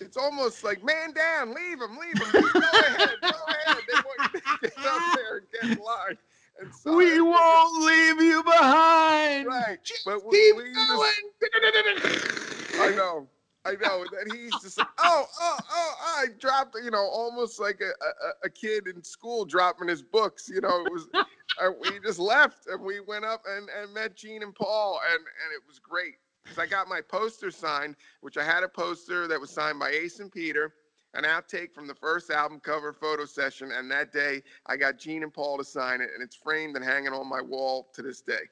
[0.01, 2.43] it's almost like, man down, leave him, leave him.
[2.53, 3.77] Go ahead, go ahead.
[3.87, 6.19] They want to get up there and get in line.
[6.85, 9.47] We won't leave you behind.
[9.47, 9.79] Right.
[10.05, 11.03] But we, keep we just,
[12.79, 13.29] I know.
[13.65, 14.05] I know.
[14.21, 18.47] And he's just like, oh, oh, oh, I dropped, you know, almost like a, a,
[18.47, 20.49] a kid in school dropping his books.
[20.49, 21.09] You know, it was,
[21.83, 25.53] we just left and we went up and, and met Gene and Paul, and, and
[25.55, 26.15] it was great.
[26.43, 29.91] Because I got my poster signed, which I had a poster that was signed by
[29.91, 30.73] Ace and Peter,
[31.15, 33.73] an outtake from the first album cover photo session.
[33.73, 36.85] And that day, I got Gene and Paul to sign it, and it's framed and
[36.85, 38.49] hanging on my wall to this day.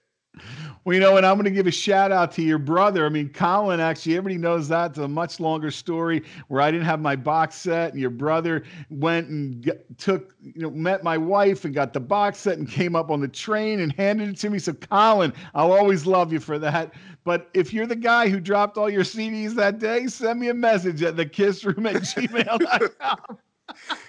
[0.85, 3.05] Well, you know, and I'm going to give a shout out to your brother.
[3.05, 4.91] I mean, Colin, actually, everybody knows that.
[4.91, 8.65] It's a much longer story where I didn't have my box set, and your brother
[8.91, 12.97] went and took, you know, met my wife and got the box set and came
[12.97, 14.59] up on the train and handed it to me.
[14.59, 16.95] So, Colin, I'll always love you for that.
[17.25, 20.55] But if you're the guy who dropped all your CDs that day, send me a
[20.55, 23.39] message at thekissroom at gmail.com.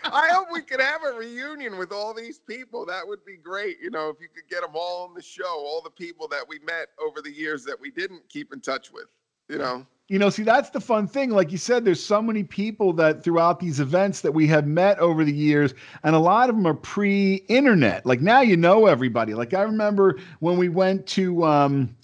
[0.03, 2.86] I hope we could have a reunion with all these people.
[2.86, 3.78] That would be great.
[3.82, 6.47] You know, if you could get them all on the show, all the people that
[6.47, 9.05] we met over the years that we didn't keep in touch with.
[9.47, 11.30] You know, you know, see, that's the fun thing.
[11.30, 14.97] Like you said, there's so many people that throughout these events that we have met
[14.97, 18.05] over the years, and a lot of them are pre internet.
[18.07, 19.36] Like now you know everybody.
[19.36, 21.95] Like I remember when we went to, um,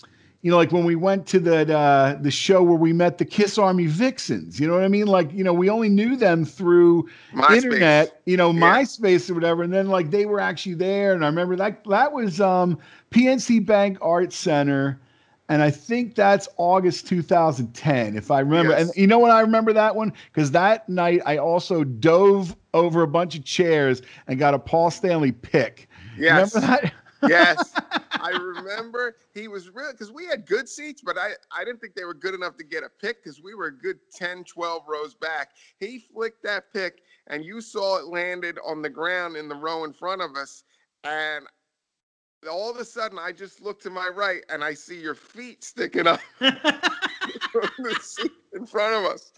[0.45, 3.25] you know, like when we went to the uh, the show where we met the
[3.25, 4.59] Kiss Army Vixens.
[4.59, 5.07] You know what I mean?
[5.07, 7.55] Like, you know, we only knew them through MySpace.
[7.63, 8.59] internet, you know, Yeah.
[8.59, 9.63] MySpace or whatever.
[9.63, 12.77] And then like they were actually there, and I remember that that was um,
[13.09, 14.99] PNC Bank Art Center.
[15.49, 18.73] And I think that's August 2010, if I remember.
[18.73, 18.81] Yes.
[18.81, 20.13] And you know what I remember that one?
[20.31, 24.91] Because that night I also dove over a bunch of chairs and got a Paul
[24.91, 25.89] Stanley pick.
[26.19, 26.53] Yes.
[26.53, 26.93] Remember that?
[27.27, 27.73] Yes.
[28.11, 31.93] I remember he was real because we had good seats, but I, I didn't think
[31.95, 34.83] they were good enough to get a pick because we were a good 10, 12
[34.87, 35.49] rows back.
[35.79, 39.83] He flicked that pick, and you saw it landed on the ground in the row
[39.83, 40.63] in front of us.
[41.03, 41.45] And
[42.49, 45.63] all of a sudden, I just look to my right and I see your feet
[45.63, 49.31] sticking up from the seat in front of us.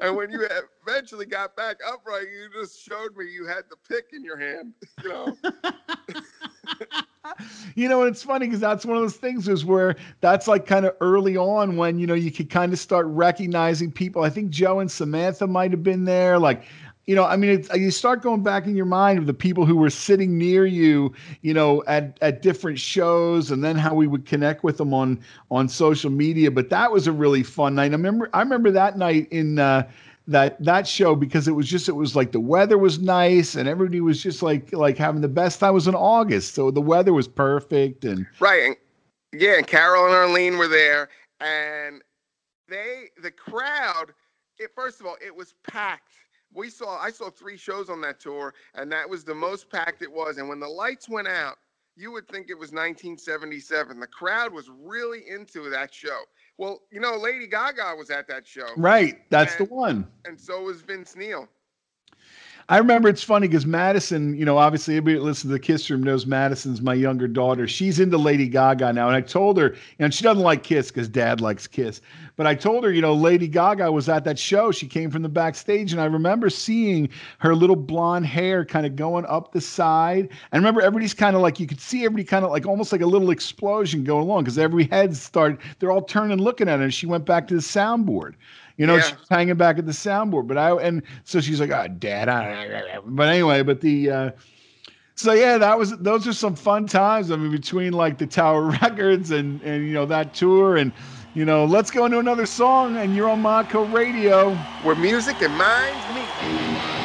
[0.00, 0.46] And when you
[0.86, 4.72] eventually got back upright, you just showed me you had the pick in your hand.
[5.02, 5.36] You know.
[7.74, 10.66] you know, and it's funny because that's one of those things is where that's like
[10.66, 14.22] kind of early on when you know you could kind of start recognizing people.
[14.22, 16.38] I think Joe and Samantha might have been there.
[16.38, 16.64] Like,
[17.10, 19.74] you know, I mean, you start going back in your mind of the people who
[19.74, 24.26] were sitting near you, you know, at at different shows, and then how we would
[24.26, 25.18] connect with them on
[25.50, 26.52] on social media.
[26.52, 27.90] But that was a really fun night.
[27.90, 29.58] I remember, I remember that night in.
[29.58, 29.90] Uh,
[30.28, 33.68] that that show because it was just it was like the weather was nice and
[33.68, 35.74] everybody was just like like having the best time.
[35.74, 38.66] Was in August, so the weather was perfect and Right.
[38.66, 38.76] And,
[39.32, 41.08] yeah, and Carol and Arlene were there,
[41.40, 42.02] and
[42.68, 44.12] they the crowd.
[44.60, 46.19] It first of all, it was packed.
[46.54, 50.02] We saw I saw three shows on that tour, and that was the most packed
[50.02, 50.38] it was.
[50.38, 51.56] And when the lights went out,
[51.96, 54.00] you would think it was 1977.
[54.00, 56.20] The crowd was really into that show.
[56.58, 59.18] Well, you know, Lady Gaga was at that show, right.
[59.30, 60.06] That's the one.
[60.24, 61.48] and so was Vince Neil.
[62.70, 65.90] I remember it's funny because Madison, you know, obviously everybody that listens to the Kiss
[65.90, 67.66] Room knows Madison's my younger daughter.
[67.66, 69.08] She's into Lady Gaga now.
[69.08, 72.00] And I told her, and she doesn't like Kiss because dad likes Kiss.
[72.36, 74.70] But I told her, you know, Lady Gaga was at that show.
[74.70, 75.90] She came from the backstage.
[75.90, 77.08] And I remember seeing
[77.38, 80.28] her little blonde hair kind of going up the side.
[80.52, 83.00] And remember, everybody's kind of like, you could see everybody kind of like almost like
[83.00, 86.84] a little explosion going along because every head started, they're all turning looking at her.
[86.84, 88.34] And she went back to the soundboard.
[88.80, 89.02] You know, Yeah.
[89.02, 90.46] she's hanging back at the soundboard.
[90.48, 94.30] But I and so she's like, "Oh, Dad." I, but anyway, but the uh,
[95.14, 97.30] so yeah, that was those are some fun times.
[97.30, 100.94] I mean, between like the Tower Records and and you know that tour and
[101.34, 102.96] you know, let's go into another song.
[102.96, 104.54] And you're on Montco Radio.
[104.82, 106.99] Where music and minds meet.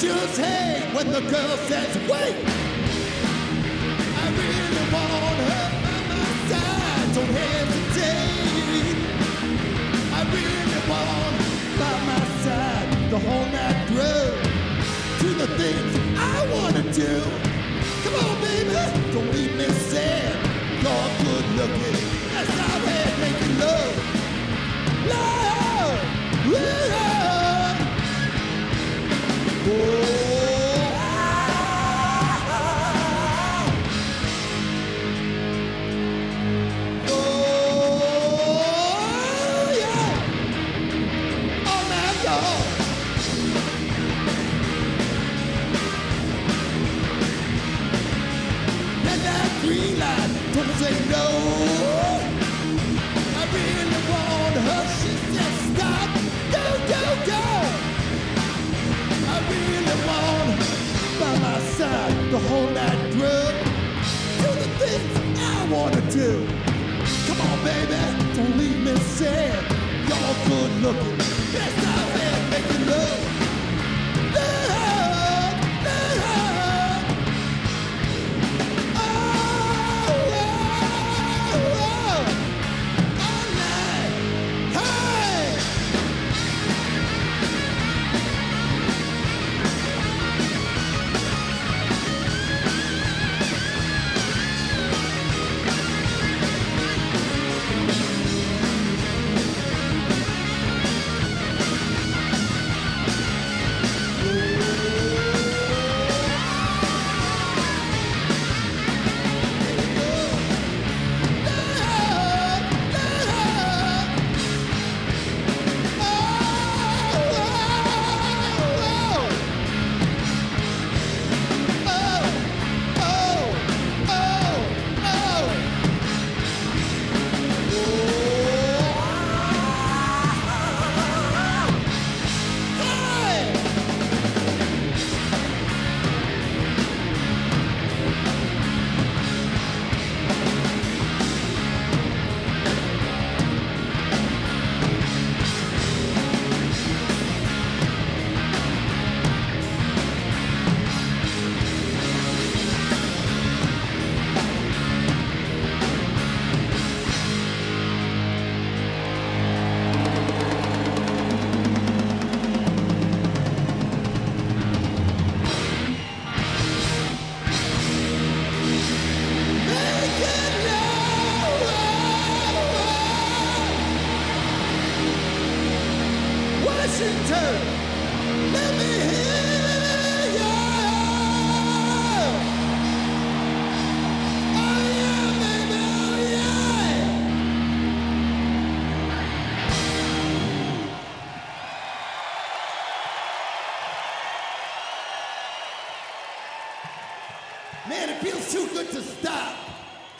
[0.00, 2.36] Just hate when the girl says, wait.
[4.22, 7.14] I really want her by my side.
[7.14, 8.98] Don't hesitate.
[10.14, 11.34] I really want
[11.80, 14.30] by my side the whole night through.
[15.18, 17.14] Do the things I want to do.
[18.04, 18.78] Come on, baby.
[19.12, 20.34] Don't leave me sad.
[20.82, 21.98] You're good looking.
[22.34, 23.94] Let's stop and making love.
[25.08, 26.52] Love.
[26.52, 27.07] Love.
[29.68, 30.27] Don't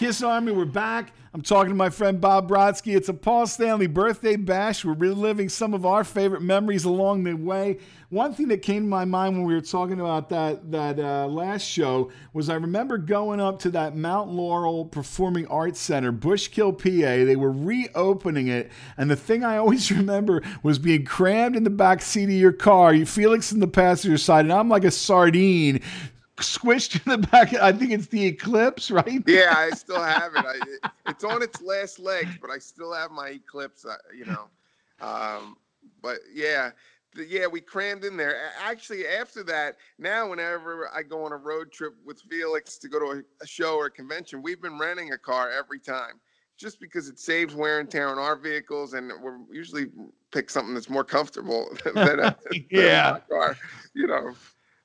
[0.09, 1.13] Kiss Army, we're back.
[1.35, 2.97] I'm talking to my friend Bob Brodsky.
[2.97, 4.83] It's a Paul Stanley birthday bash.
[4.83, 7.77] We're reliving some of our favorite memories along the way.
[8.09, 11.27] One thing that came to my mind when we were talking about that that uh,
[11.27, 16.73] last show was I remember going up to that Mount Laurel Performing Arts Center, Bushkill,
[16.73, 17.27] PA.
[17.27, 21.71] They were reopening it, and the thing I always remember was being crammed in the
[21.71, 22.95] back seat of your car.
[22.95, 25.83] You Felix in the passenger side, and I'm like a sardine
[26.41, 27.53] squished in the back.
[27.55, 29.23] I think it's the Eclipse, right?
[29.27, 30.45] Yeah, I still have it.
[30.45, 30.57] I,
[31.07, 33.85] It's on its last legs, but I still have my Eclipse.
[33.85, 34.49] uh, You know,
[35.01, 35.57] um,
[36.03, 36.71] but yeah,
[37.15, 38.37] the, yeah, we crammed in there.
[38.61, 42.99] Actually, after that, now whenever I go on a road trip with Felix to go
[42.99, 46.21] to a, a show or a convention, we've been renting a car every time,
[46.57, 49.87] just because it saves wear and tear on our vehicles, and we're usually
[50.33, 53.17] pick something that's more comfortable than a, than Yeah.
[53.17, 53.57] a car.
[53.95, 54.35] You know.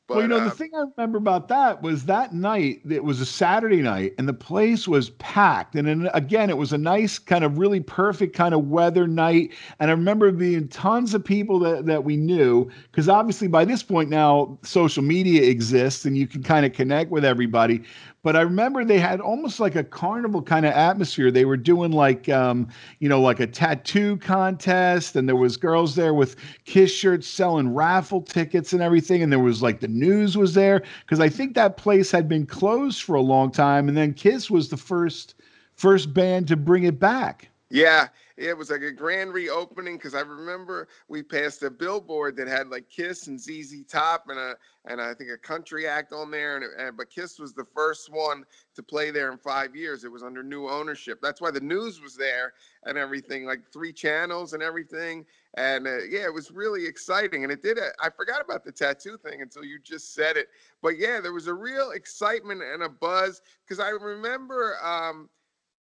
[0.05, 3.21] But, well, you know, the thing I remember about that was that night, it was
[3.21, 5.75] a Saturday night, and the place was packed.
[5.75, 9.53] And then, again, it was a nice, kind of really perfect kind of weather night.
[9.79, 13.81] And I remember being tons of people that, that we knew, because obviously by this
[13.81, 17.81] point now, social media exists and you can kind of connect with everybody.
[18.23, 21.29] But I remember they had almost like a carnival kind of atmosphere.
[21.29, 25.95] They were doing like, um, you know, like a tattoo contest, and there was girls
[25.95, 29.23] there with Kiss shirts selling raffle tickets and everything.
[29.23, 32.45] And there was like the news was there because I think that place had been
[32.45, 35.35] closed for a long time, and then Kiss was the first
[35.75, 37.49] first band to bring it back.
[37.69, 42.47] Yeah, it was like a grand reopening because I remember we passed a billboard that
[42.47, 46.29] had like Kiss and ZZ Top and a and I think a country act on
[46.29, 48.43] there, and, and but Kiss was the first one
[48.75, 50.03] to play there in five years.
[50.03, 51.19] It was under new ownership.
[51.21, 55.25] That's why the news was there and everything, like three channels and everything.
[55.55, 57.43] And uh, yeah, it was really exciting.
[57.43, 57.77] And it did.
[57.77, 60.47] uh, I forgot about the tattoo thing until you just said it.
[60.81, 64.77] But yeah, there was a real excitement and a buzz because I remember.
[64.83, 65.29] Um,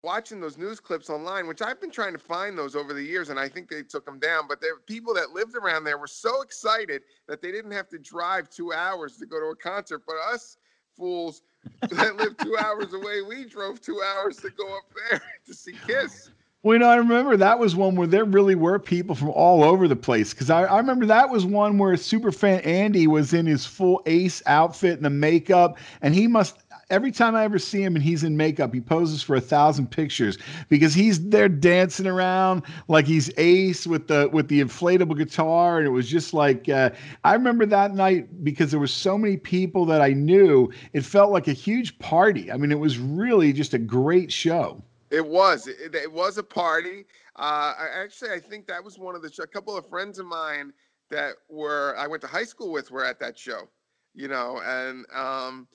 [0.02, 3.30] watching those news clips online, which I've been trying to find those over the years,
[3.30, 4.44] and I think they took them down.
[4.48, 7.98] But there people that lived around there were so excited that they didn't have to
[7.98, 10.02] drive two hours to go to a concert.
[10.06, 10.56] But us
[10.96, 11.42] fools
[11.90, 15.74] that live two hours away, we drove two hours to go up there to see
[15.86, 16.30] Kiss.
[16.62, 19.62] Well, you know, I remember that was one where there really were people from all
[19.62, 20.32] over the place.
[20.34, 24.42] Because I, I remember that was one where superfan Andy was in his full ace
[24.46, 26.58] outfit and the makeup, and he must.
[26.90, 29.90] Every time I ever see him and he's in makeup, he poses for a thousand
[29.90, 30.38] pictures
[30.70, 35.86] because he's there dancing around like he's Ace with the with the inflatable guitar, and
[35.86, 36.90] it was just like uh,
[37.24, 40.72] I remember that night because there were so many people that I knew.
[40.92, 42.50] It felt like a huge party.
[42.50, 44.82] I mean, it was really just a great show.
[45.10, 45.66] It was.
[45.66, 47.04] It, it was a party.
[47.36, 50.26] Uh, I, actually, I think that was one of the a couple of friends of
[50.26, 50.72] mine
[51.10, 53.68] that were I went to high school with were at that show.
[54.14, 55.68] You know, and um,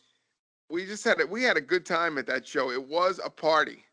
[0.69, 2.71] we just had a, we had a good time at that show.
[2.71, 3.83] It was a party.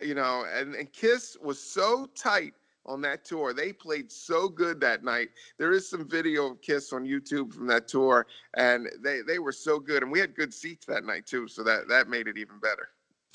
[0.00, 2.54] You know, and, and Kiss was so tight
[2.86, 3.52] on that tour.
[3.52, 5.28] They played so good that night.
[5.58, 8.26] There is some video of Kiss on YouTube from that tour,
[8.56, 10.02] and they they were so good.
[10.02, 12.88] And we had good seats that night too, so that that made it even better.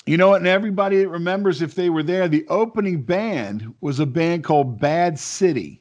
[0.06, 0.40] You know what?
[0.40, 4.80] And everybody that remembers if they were there, the opening band was a band called
[4.80, 5.80] Bad City.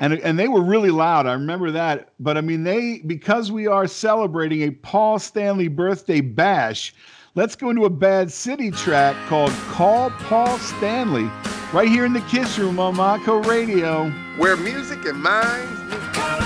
[0.00, 1.26] And, and they were really loud.
[1.26, 2.12] I remember that.
[2.18, 6.94] But I mean, they, because we are celebrating a Paul Stanley birthday bash,
[7.34, 11.30] let's go into a Bad City track called Call Paul Stanley
[11.72, 14.10] right here in the Kiss Room on Montco Radio.
[14.38, 16.45] Where music and minds meet.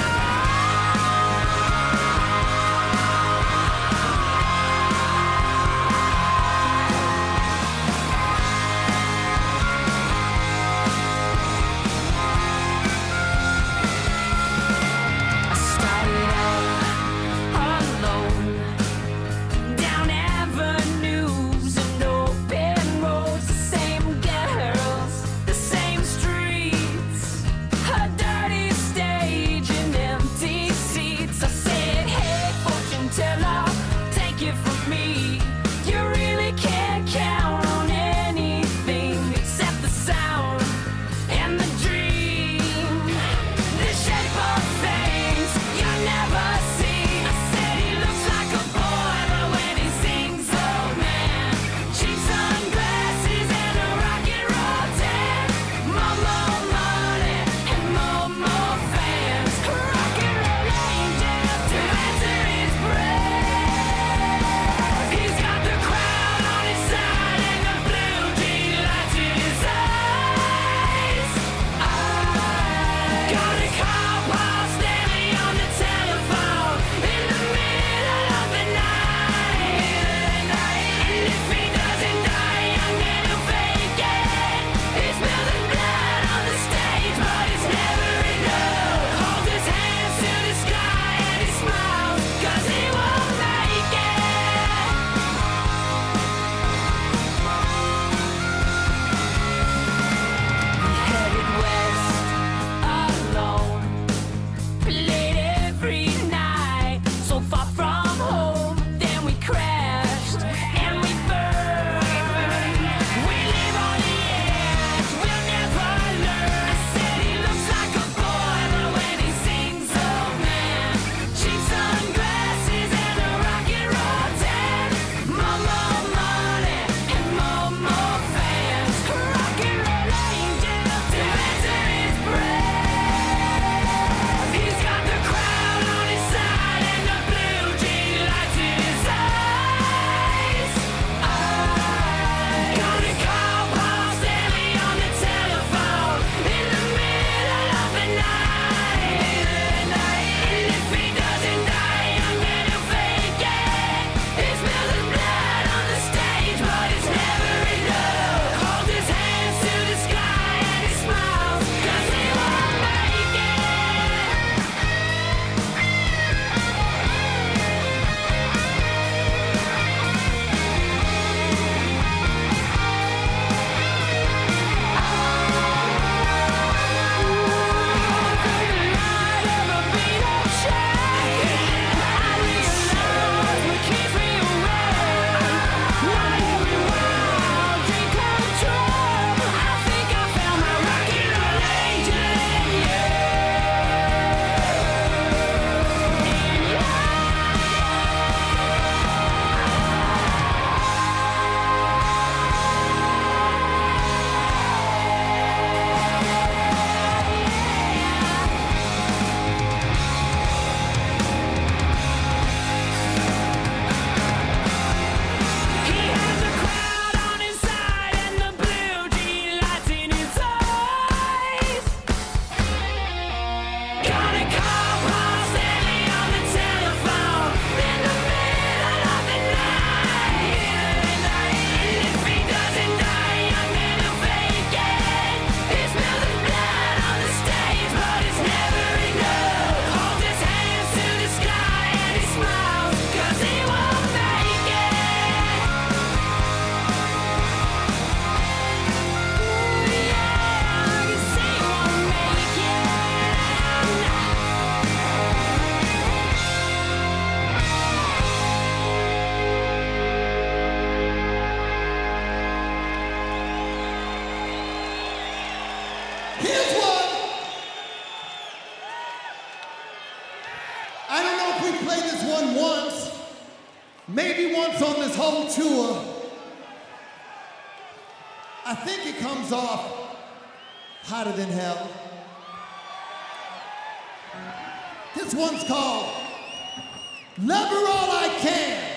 [287.53, 288.90] Her All I Can.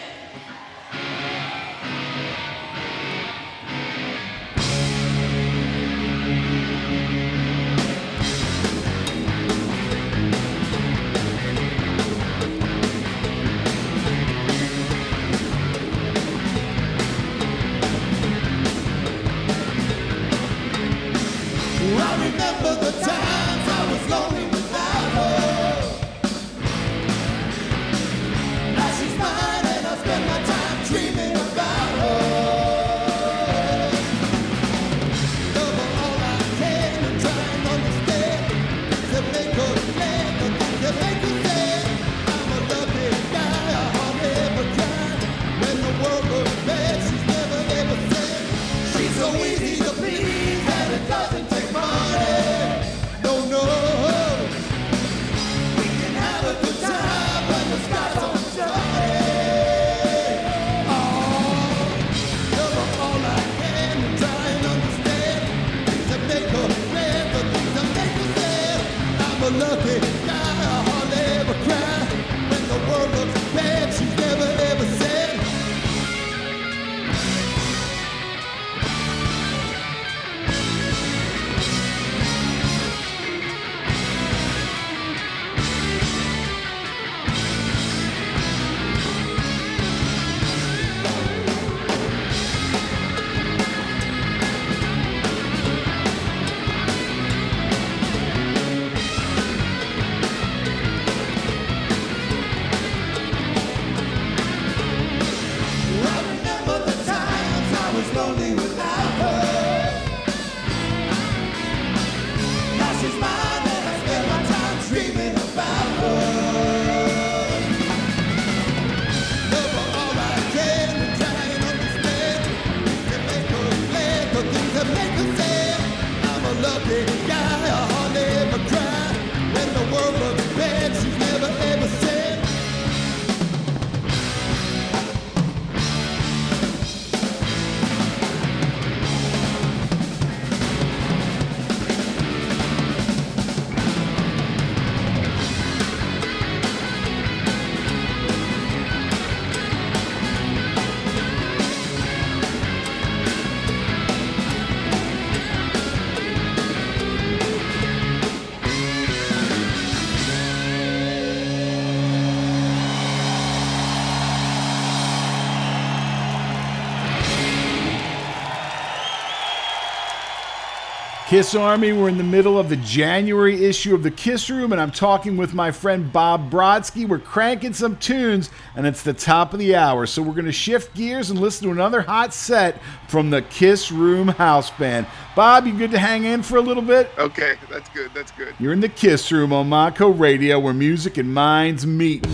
[171.34, 174.80] Kiss Army, we're in the middle of the January issue of the Kiss Room, and
[174.80, 177.08] I'm talking with my friend Bob Brodsky.
[177.08, 180.06] We're cranking some tunes, and it's the top of the hour.
[180.06, 183.92] So we're going to shift gears and listen to another hot set from the Kiss
[183.92, 185.08] Room House Band.
[185.36, 187.10] Bob, you good to hang in for a little bit?
[187.18, 188.12] Okay, that's good.
[188.14, 188.54] That's good.
[188.60, 191.88] You're in the Kiss Room on Montco Radio, where music and minds.
[191.88, 192.28] Meet,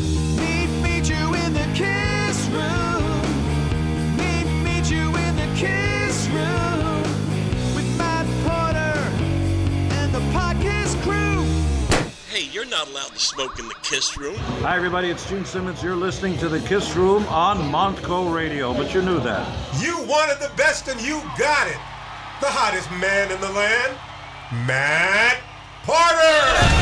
[14.20, 14.36] room.
[14.62, 15.10] Hi, everybody.
[15.10, 15.82] It's Gene Simmons.
[15.82, 19.48] You're listening to the Kiss Room on Montco Radio, but you knew that.
[19.82, 21.80] You wanted the best and you got it.
[22.42, 23.98] The hottest man in the land,
[24.68, 25.40] Matt
[25.84, 26.79] Porter.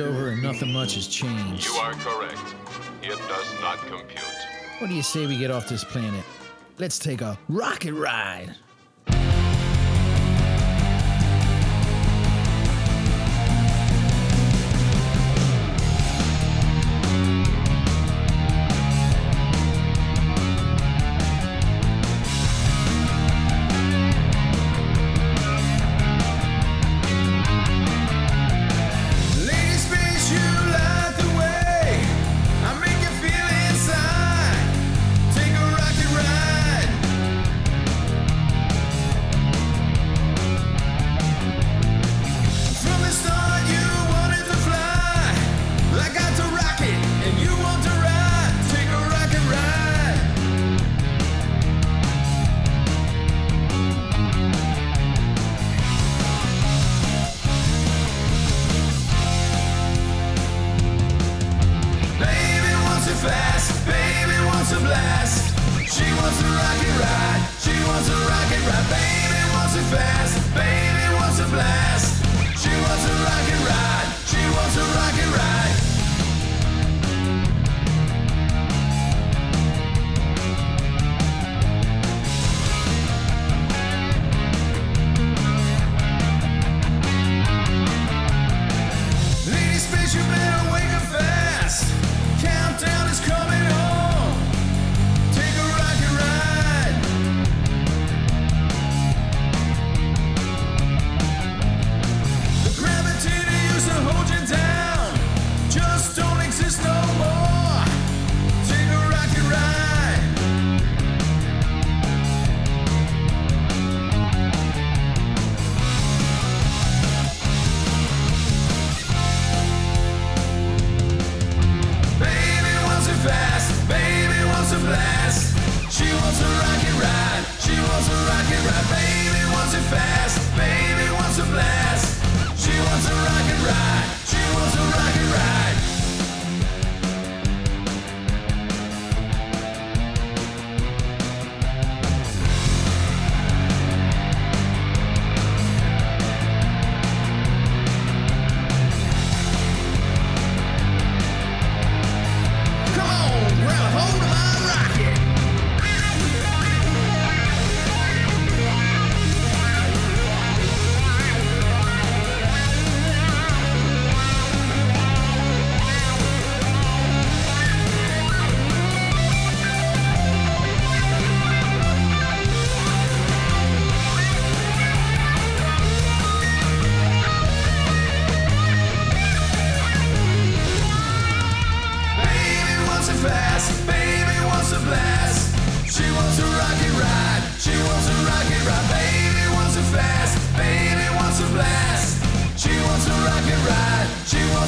[0.00, 1.66] Over and nothing much has changed.
[1.66, 2.54] You are correct.
[3.02, 4.20] It does not compute.
[4.78, 6.24] What do you say we get off this planet?
[6.78, 8.54] Let's take a rocket ride.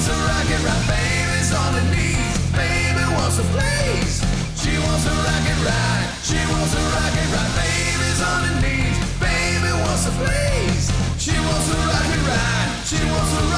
[0.02, 2.34] wants a rocket ride, baby's on her knees.
[2.50, 4.18] Baby wants to please.
[4.58, 8.98] She wants a rocket ride, she wants a rocket ride, baby's on her knees.
[9.22, 10.90] Baby wants to please.
[11.22, 13.51] She wants a rocket ride, she wants a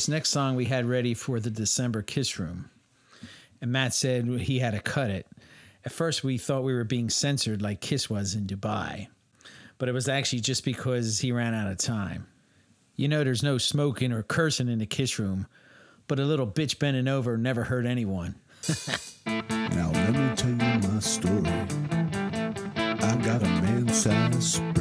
[0.00, 2.70] This next song we had ready for the December Kiss Room.
[3.60, 5.26] And Matt said he had to cut it.
[5.84, 9.08] At first, we thought we were being censored like Kiss was in Dubai,
[9.76, 12.26] but it was actually just because he ran out of time.
[12.96, 15.46] You know, there's no smoking or cursing in the Kiss Room,
[16.08, 18.36] but a little bitch bending over never hurt anyone.
[19.26, 21.42] Now let me tell you my story.
[23.02, 24.79] I got a man-sized predicament,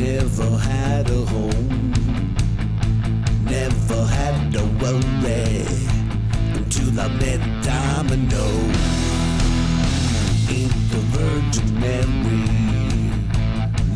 [0.00, 1.92] never had a home,
[3.44, 5.64] never had to worry
[6.58, 8.46] until I met Domino.
[10.50, 12.46] Ain't the Virgin Mary,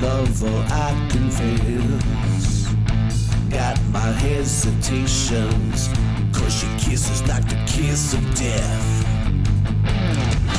[0.00, 2.68] lover I confess.
[3.50, 5.88] Got my hesitations,
[6.32, 9.04] cause she kisses like the kiss of death.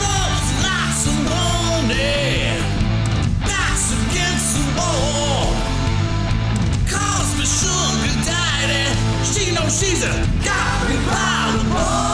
[0.02, 2.61] Love's like some warning,
[9.52, 10.08] she she's a
[10.44, 12.12] got me by the.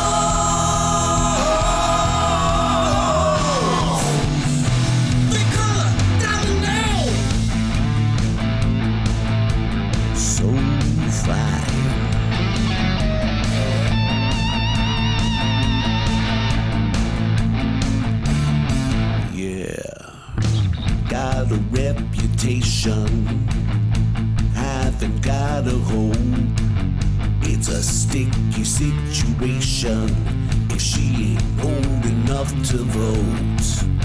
[19.34, 19.76] Yeah,
[21.10, 23.08] got a reputation,
[24.56, 26.67] haven't got a home.
[27.60, 30.16] It's a sticky situation
[30.70, 33.97] if she ain't old enough to vote.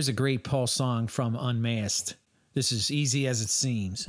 [0.00, 2.16] Here's a great Paul song from Unmasked.
[2.54, 4.06] This is Easy as It Seems.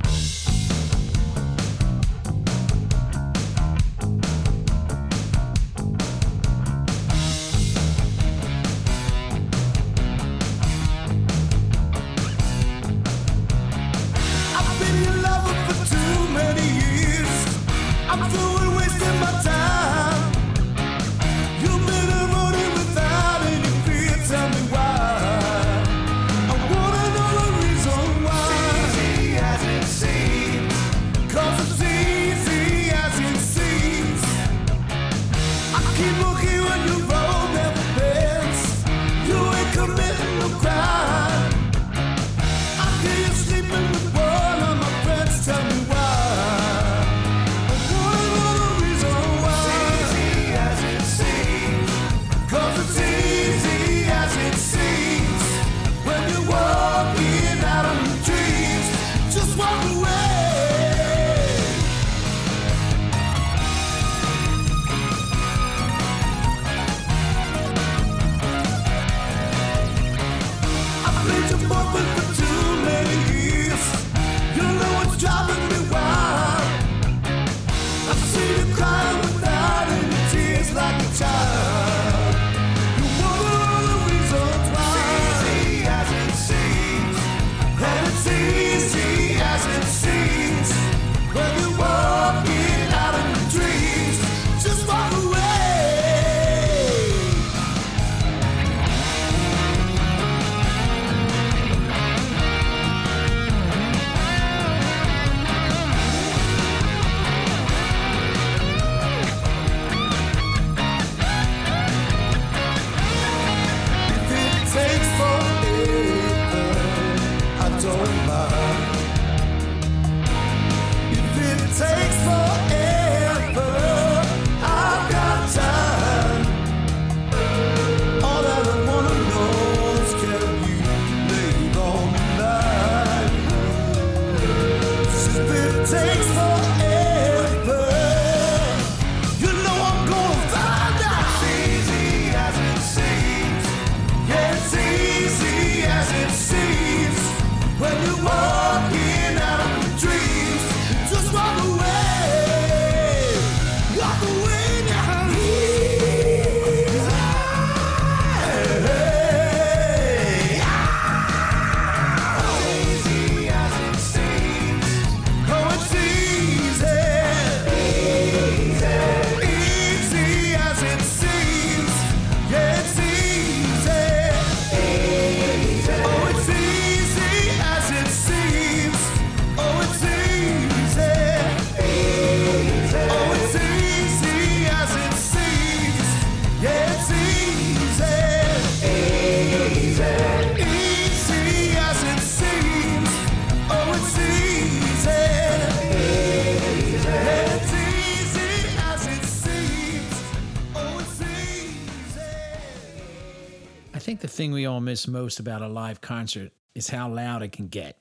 [205.07, 207.97] notice most about a live concert is how loud it can get.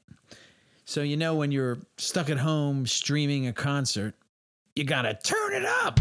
[0.84, 4.14] So, you know, when you're stuck at home streaming a concert,
[4.74, 6.00] you gotta turn it up.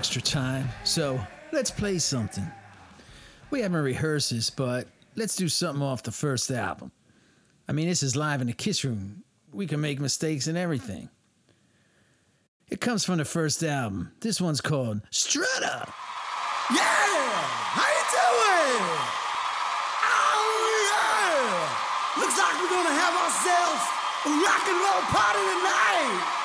[0.00, 1.20] Extra time, so
[1.52, 2.50] let's play something.
[3.50, 6.90] We haven't rehearsed this, but let's do something off the first album.
[7.68, 9.22] I mean, this is live in the Kiss Room.
[9.52, 11.10] We can make mistakes and everything.
[12.70, 14.12] It comes from the first album.
[14.20, 15.84] This one's called Strutter.
[16.70, 16.80] Yeah!
[17.76, 18.84] How you doing?
[20.00, 20.48] Oh
[20.88, 22.22] yeah!
[22.22, 23.84] Looks like we're gonna have ourselves
[24.24, 26.39] a rock and roll party tonight.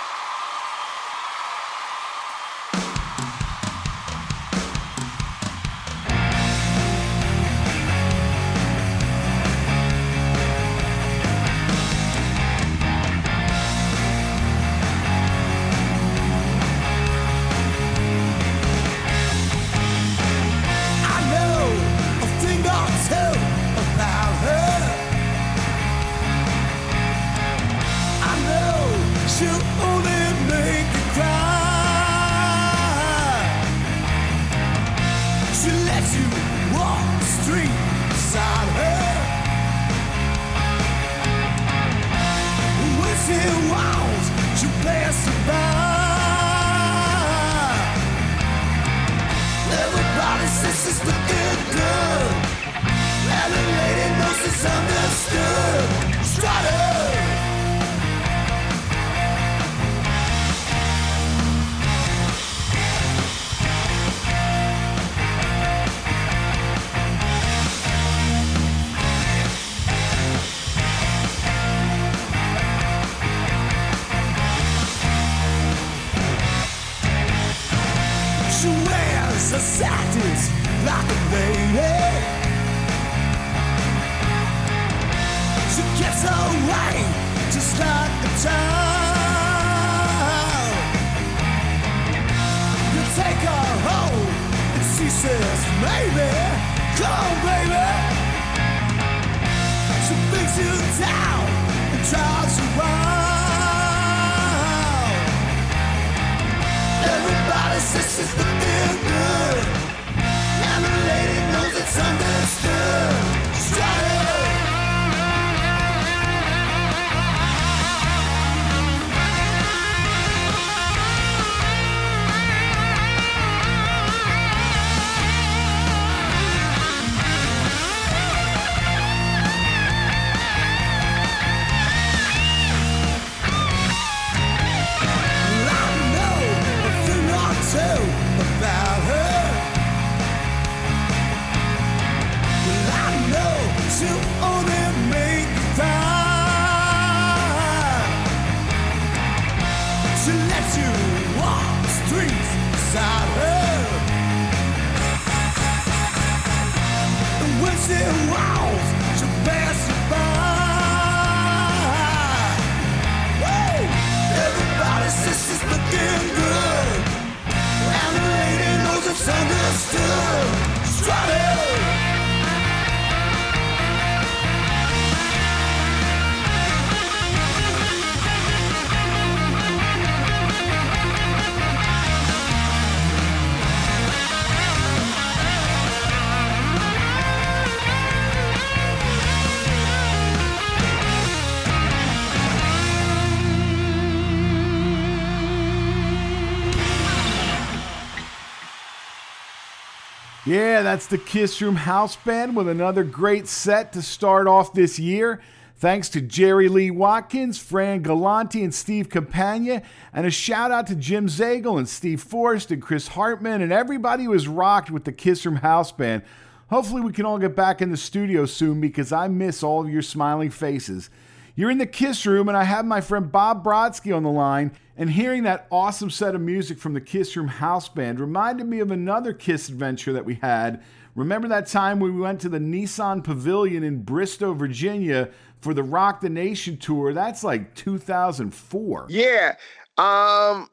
[200.95, 205.41] That's the Kiss Room House Band with another great set to start off this year.
[205.75, 209.81] Thanks to Jerry Lee Watkins, Fran Galante, and Steve Campagna.
[210.13, 214.23] And a shout out to Jim Zagel and Steve Forrest and Chris Hartman and everybody
[214.23, 216.23] who has rocked with the Kiss Room House Band.
[216.69, 219.89] Hopefully, we can all get back in the studio soon because I miss all of
[219.89, 221.09] your smiling faces.
[221.57, 224.71] You're in the Kiss Room, and I have my friend Bob Brodsky on the line.
[224.97, 228.79] And hearing that awesome set of music from the Kiss Room House Band reminded me
[228.79, 230.81] of another Kiss adventure that we had.
[231.15, 236.21] Remember that time we went to the Nissan Pavilion in Bristow, Virginia for the Rock
[236.21, 237.13] the Nation tour?
[237.13, 239.07] That's like 2004.
[239.09, 239.55] Yeah.
[239.97, 240.69] Um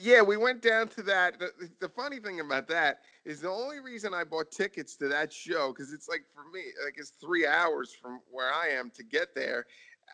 [0.00, 1.38] yeah, we went down to that.
[1.38, 5.32] The, the funny thing about that is the only reason I bought tickets to that
[5.32, 9.04] show because it's like for me, like it's three hours from where I am to
[9.04, 9.66] get there,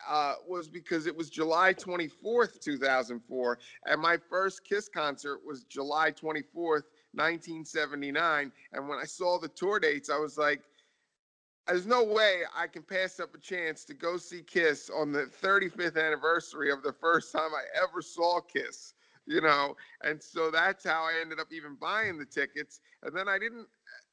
[0.07, 6.11] uh, was because it was July 24th, 2004, and my first Kiss concert was July
[6.11, 8.51] 24th, 1979.
[8.73, 10.61] And when I saw the tour dates, I was like,
[11.67, 15.25] there's no way I can pass up a chance to go see Kiss on the
[15.41, 18.93] 35th anniversary of the first time I ever saw Kiss.
[19.29, 19.77] you know.
[20.03, 22.81] And so that's how I ended up even buying the tickets.
[23.03, 23.67] And then I didn't.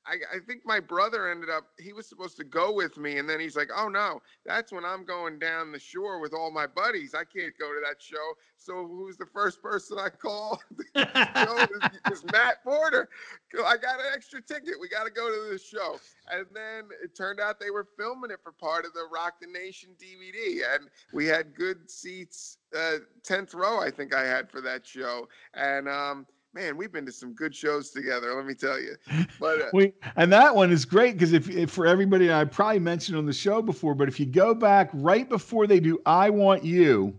[0.07, 1.65] I, I think my brother ended up.
[1.79, 4.85] He was supposed to go with me, and then he's like, "Oh no, that's when
[4.85, 7.15] I'm going down the shore with all my buddies.
[7.15, 10.61] I can't go to that show." So who's the first person I call?
[10.97, 13.09] Is, is Matt Porter.
[13.55, 14.75] I got an extra ticket.
[14.81, 15.99] We got to go to this show.
[16.31, 19.47] And then it turned out they were filming it for part of the Rock the
[19.47, 24.61] Nation DVD, and we had good seats, uh, tenth row, I think I had for
[24.63, 25.29] that show.
[25.55, 26.27] And um,
[26.57, 28.35] man, we've been to some good shows together.
[28.35, 28.97] Let me tell you.
[29.39, 32.79] But uh, We, and that one is great because if, if for everybody, I probably
[32.81, 36.31] mentioned on the show before, but if you go back right before they do I
[36.31, 37.15] Want You,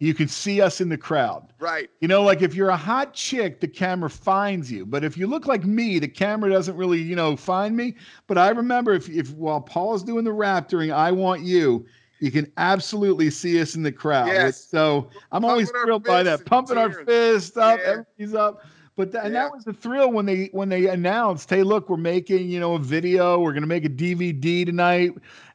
[0.00, 1.52] you can see us in the crowd.
[1.60, 4.84] right, You know, like if you're a hot chick, the camera finds you.
[4.84, 7.94] But if you look like me, the camera doesn't really, you know, find me.
[8.26, 11.86] But I remember if, if while Paul's doing the rap during I Want You,
[12.18, 14.28] you can absolutely see us in the crowd.
[14.28, 14.64] Yes.
[14.64, 16.46] So I'm always Pumping our thrilled by that.
[16.46, 17.90] Pumping our fist up, Yeah.
[17.90, 18.64] everybody's up.
[18.96, 19.42] But tha- and Yeah.
[19.42, 22.74] that was the thrill when they when they announced, hey, look, we're making, you know,
[22.74, 25.12] a video, we're gonna make a DVD tonight.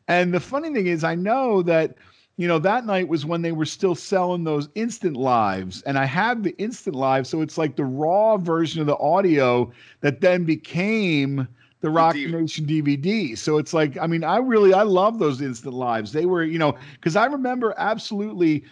[0.08, 1.96] And the funny thing is, I know that
[2.38, 5.82] you know, that night was when they were still selling those instant lives.
[5.84, 7.28] And I had the instant live.
[7.28, 11.48] So it's like the raw version of the audio that then became
[11.82, 12.28] the Rock DVD.
[12.28, 13.36] Nation DVD.
[13.36, 16.12] So it's like, I mean, I really, I love those instant lives.
[16.12, 18.64] They were, you know, because I remember absolutely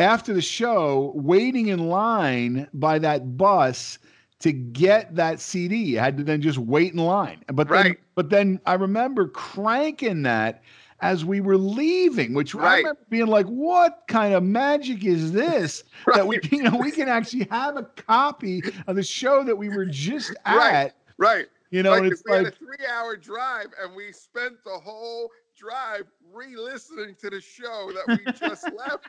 [0.00, 3.98] after the show waiting in line by that bus
[4.40, 5.76] to get that CD.
[5.76, 7.44] You had to then just wait in line.
[7.52, 10.62] But then, but then I remember cranking that
[11.02, 15.84] as we were leaving, which I remember being like, "What kind of magic is this
[16.14, 19.68] that we, you know, we can actually have a copy of the show that we
[19.68, 20.92] were just at." Right.
[21.18, 21.46] right.
[21.70, 24.78] You know, Right, 'cause it's we had like, a three-hour drive, and we spent the
[24.78, 25.30] whole
[25.60, 29.08] drive re-listening to the show that we just left.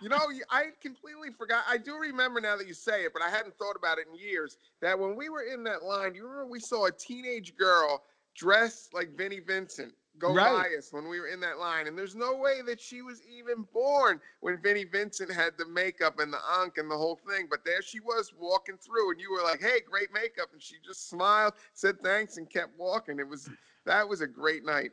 [0.00, 0.18] You know,
[0.50, 1.64] I completely forgot.
[1.68, 4.18] I do remember now that you say it, but I hadn't thought about it in
[4.18, 4.56] years.
[4.80, 8.02] That when we were in that line, you remember we saw a teenage girl
[8.34, 10.70] dressed like Vinnie Vincent go Right.
[10.70, 13.22] by us when we were in that line, and there's no way that she was
[13.26, 17.46] even born when Vinnie Vincent had the makeup and the unk and the whole thing.
[17.48, 20.76] But there she was walking through, and you were like, "Hey, great makeup," and she
[20.84, 23.18] just smiled, said thanks, and kept walking.
[23.18, 23.48] It was
[23.84, 24.92] that was a great night.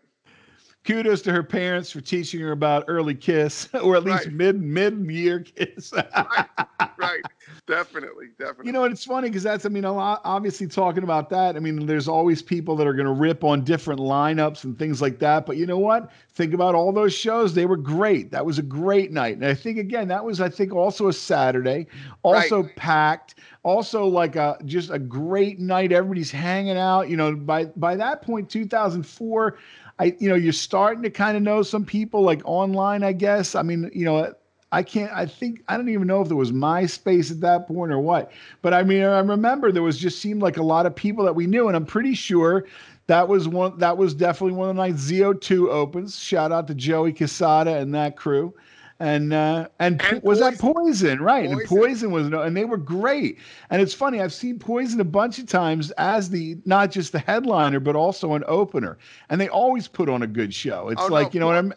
[0.85, 4.33] Kudos to her parents for teaching her about early kiss, or at least Right.
[4.33, 5.93] mid mid year kiss.
[6.97, 7.21] right,
[7.67, 8.65] definitely, definitely.
[8.67, 11.55] You know, and it's funny because that's, I mean, a lot, obviously talking about that.
[11.55, 15.01] I mean, there's always people that are going to rip on different lineups and things
[15.01, 15.45] like that.
[15.45, 16.11] But you know what?
[16.33, 17.53] Think about all those shows.
[17.53, 18.31] They were great.
[18.31, 19.35] That was a great night.
[19.35, 21.87] And I think, again, that was, I think, also a Saturday,
[22.23, 25.91] also packed, also like a just a great night.
[25.91, 27.09] Everybody's hanging out.
[27.09, 29.57] You know, by by that point, 2004,
[29.99, 33.53] I, you know, you're starting to kind of know some people like online, I guess.
[33.53, 34.33] I mean, you know,
[34.71, 35.11] I can't.
[35.11, 38.31] I think I don't even know if there was MySpace at that point or what.
[38.61, 41.33] But I mean, I remember there was just seemed like a lot of people that
[41.33, 42.65] we knew, and I'm pretty sure
[43.07, 43.77] that was one.
[43.79, 46.19] That was definitely one of the nights ZO2 opens.
[46.19, 48.53] Shout out to Joey Cassata and that crew.
[49.01, 51.45] And uh, and, And was that Poison, right?
[51.45, 51.77] And Poison.
[51.77, 53.39] Poison was no, and they were great.
[53.69, 57.19] And it's funny, I've seen Poison a bunch of times as the not just the
[57.19, 58.97] headliner, but also an opener.
[59.29, 60.89] And they always put on a good show.
[60.89, 61.73] It's Oh, no, like you know what I'm.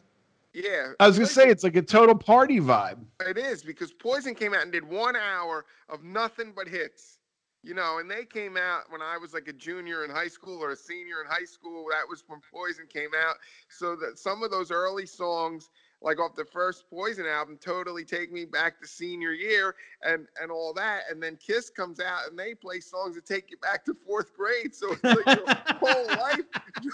[0.53, 2.99] Yeah, I was gonna say it's like a total party vibe.
[3.21, 7.19] It is because Poison came out and did one hour of nothing but hits.
[7.65, 10.61] You know, and they came out when I was like a junior in high school
[10.63, 11.87] or a senior in high school.
[11.91, 13.37] That was when Poison came out.
[13.69, 15.71] So that some of those early songs,
[16.03, 20.51] like off the first Poison album, totally take me back to senior year and and
[20.51, 21.03] all that.
[21.11, 24.35] And then Kiss comes out and they play songs that take you back to fourth
[24.37, 24.75] grade.
[24.75, 25.47] So it's like your
[25.81, 26.45] whole life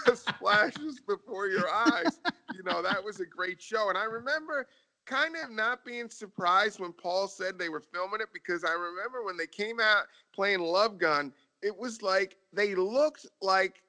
[0.05, 2.19] just flashes before your eyes.
[2.53, 3.89] You know, that was a great show.
[3.89, 4.67] And I remember
[5.05, 9.23] kind of not being surprised when Paul said they were filming it because I remember
[9.23, 10.03] when they came out
[10.33, 13.81] playing Love Gun, it was like they looked like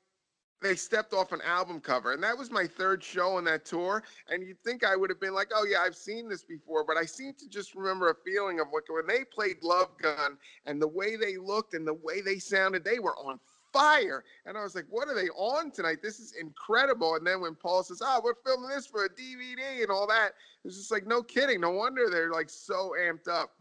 [0.61, 2.13] they stepped off an album cover.
[2.13, 4.03] And that was my third show on that tour.
[4.29, 6.85] And you'd think I would have been like, oh, yeah, I've seen this before.
[6.85, 10.37] But I seem to just remember a feeling of like when they played Love Gun
[10.67, 13.39] and the way they looked and the way they sounded, they were on
[13.73, 14.25] fire.
[14.47, 15.99] And I was like, what are they on tonight?
[16.03, 17.15] This is incredible.
[17.15, 20.33] And then when Paul says, oh, we're filming this for a DVD and all that,
[20.65, 21.61] it's just like, no kidding.
[21.61, 23.53] No wonder they're like so amped up.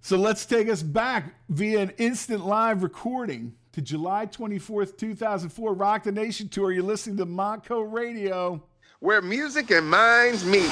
[0.00, 6.04] So let's take us back via an instant live recording to July 24th, 2004, Rock
[6.04, 6.70] the Nation Tour.
[6.70, 8.62] You're listening to Montco Radio.
[9.00, 10.70] Where music and minds meet.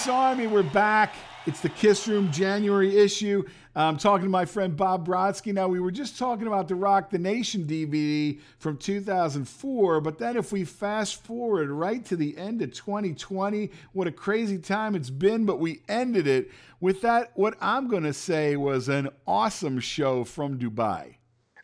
[0.00, 1.14] Kiss Army, we're back.
[1.44, 3.46] It's the Kiss Room January issue.
[3.76, 5.52] I'm talking to my friend Bob Brodsky.
[5.52, 10.38] Now, we were just talking about the Rock the Nation DVD from 2004, but then
[10.38, 15.10] if we fast forward right to the end of 2020, what a crazy time it's
[15.10, 16.50] been, but we ended it
[16.80, 21.16] with that, what I'm going to say was an awesome show from Dubai.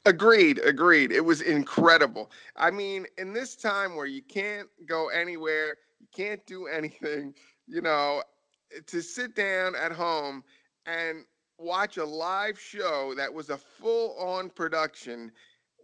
[0.04, 1.10] Agreed, agreed.
[1.10, 2.30] It was incredible.
[2.54, 7.32] I mean, in this time where you can't go anywhere, you can't do anything,
[7.66, 8.22] you know,
[8.86, 10.42] to sit down at home
[10.86, 11.24] and
[11.58, 15.32] watch a live show that was a full on production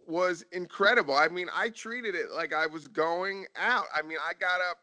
[0.07, 1.15] was incredible.
[1.15, 3.85] I mean, I treated it like I was going out.
[3.95, 4.77] I mean, I got up,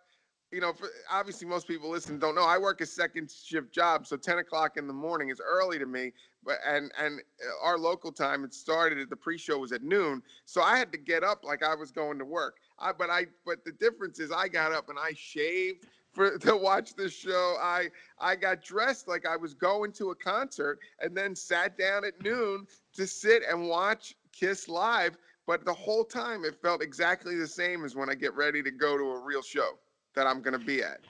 [0.51, 2.44] you know, for, obviously most people listen don't know.
[2.44, 5.86] I work a second shift job, so 10 o'clock in the morning is early to
[5.86, 6.12] me.
[6.43, 10.22] But and and uh, our local time it started at the pre-show was at noon,
[10.47, 12.56] so I had to get up like I was going to work.
[12.78, 16.57] I but I but the difference is I got up and I shaved, for to
[16.57, 17.57] watch this show.
[17.61, 17.89] I
[18.19, 22.20] I got dressed like I was going to a concert and then sat down at
[22.23, 25.16] noon to sit and watch Kiss live.
[25.47, 28.70] But the whole time it felt exactly the same as when I get ready to
[28.70, 29.78] go to a real show
[30.15, 31.01] that I'm going to be at.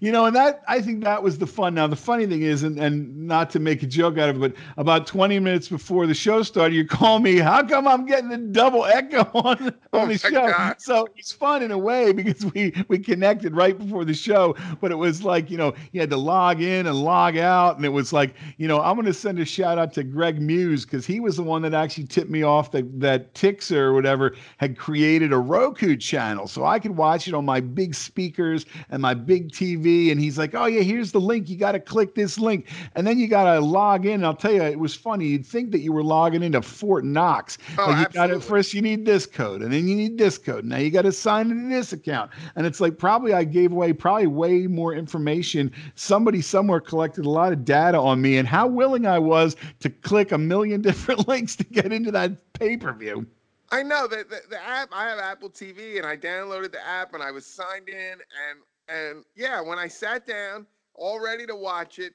[0.00, 1.74] You know, and that I think that was the fun.
[1.74, 4.54] Now, the funny thing is, and, and not to make a joke out of it,
[4.54, 8.32] but about 20 minutes before the show started, you call me, how come I'm getting
[8.32, 10.40] a double echo on, on Oh the my show?
[10.42, 10.76] God.
[10.78, 14.90] So it's fun in a way because we we connected right before the show, but
[14.90, 17.76] it was like, you know, you had to log in and log out.
[17.76, 20.84] And it was like, you know, I'm gonna send a shout out to Greg Muse
[20.84, 24.34] because he was the one that actually tipped me off that that Tixer or whatever
[24.56, 26.46] had created a Roku channel.
[26.46, 29.59] So I could watch it on my big speakers and my big TV.
[29.60, 31.48] TV and he's like, Oh yeah, here's the link.
[31.48, 32.68] You gotta click this link.
[32.94, 34.14] And then you gotta log in.
[34.14, 35.26] And I'll tell you, it was funny.
[35.26, 37.58] You'd think that you were logging into Fort Knox.
[37.78, 40.38] Oh, like you got it first you need this code and then you need this
[40.38, 40.64] code.
[40.64, 42.30] Now you got to sign into this account.
[42.56, 45.70] And it's like probably I gave away probably way more information.
[45.94, 49.90] Somebody somewhere collected a lot of data on me and how willing I was to
[49.90, 53.26] click a million different links to get into that pay-per-view.
[53.72, 54.88] I know that the, the app.
[54.92, 58.58] I have Apple TV, and I downloaded the app, and I was signed in, and
[58.90, 62.14] and yeah, when I sat down, all ready to watch it,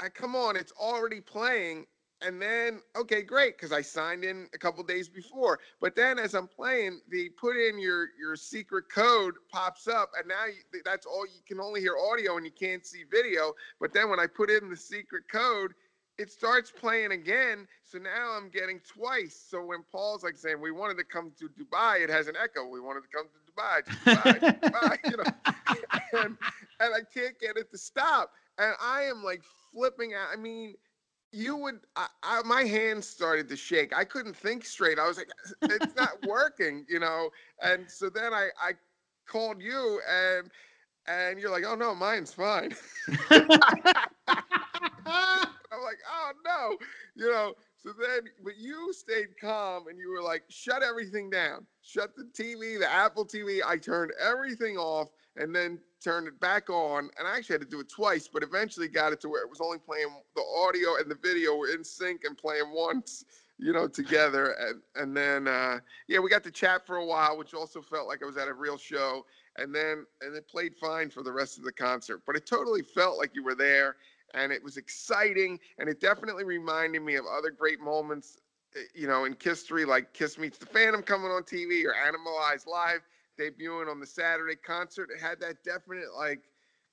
[0.00, 1.86] I come on, it's already playing,
[2.20, 5.58] and then okay, great, because I signed in a couple days before.
[5.80, 10.26] But then as I'm playing, the put in your your secret code pops up, and
[10.28, 13.52] now you, that's all you can only hear audio and you can't see video.
[13.80, 15.74] But then when I put in the secret code,
[16.18, 17.66] it starts playing again.
[17.82, 19.44] So now I'm getting twice.
[19.48, 22.66] So when Paul's like saying, we wanted to come to Dubai, it has an echo.
[22.68, 25.24] We wanted to come to Dubai, to Dubai, to Dubai, you know.
[26.12, 26.36] And,
[26.78, 28.30] and I can't get it to stop.
[28.58, 29.42] And I am like
[29.72, 30.28] flipping out.
[30.32, 30.74] I mean,
[31.32, 33.92] you would, I, I, my hands started to shake.
[33.96, 35.00] I couldn't think straight.
[35.00, 35.30] I was like,
[35.62, 37.30] it's not working, you know.
[37.60, 38.72] And so then I, I
[39.26, 40.48] called you and,
[41.08, 42.72] and you're like, oh no, mine's fine.
[45.74, 46.76] I'm like, oh no,
[47.14, 47.54] you know.
[47.76, 52.24] So then, but you stayed calm and you were like, shut everything down, shut the
[52.24, 53.60] TV, the Apple TV.
[53.64, 57.10] I turned everything off and then turned it back on.
[57.18, 59.50] And I actually had to do it twice, but eventually got it to where it
[59.50, 63.24] was only playing the audio and the video were in sync and playing once,
[63.58, 64.54] you know, together.
[64.58, 68.08] And and then uh, yeah, we got to chat for a while, which also felt
[68.08, 69.26] like I was at a real show.
[69.56, 72.82] And then and it played fine for the rest of the concert, but it totally
[72.82, 73.96] felt like you were there
[74.34, 78.38] and it was exciting and it definitely reminded me of other great moments
[78.76, 82.66] eh, you know in history like kiss meets the phantom coming on tv or animalized
[82.66, 83.00] live
[83.38, 85.08] debuting on the saturday concert.
[85.14, 86.42] It had that definite like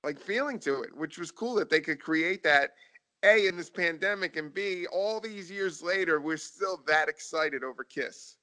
[0.04, 2.72] like feeling to it which was cool that they could create that
[3.24, 7.84] a in this pandemic and b all these years later we're still that excited over
[7.84, 8.38] kiss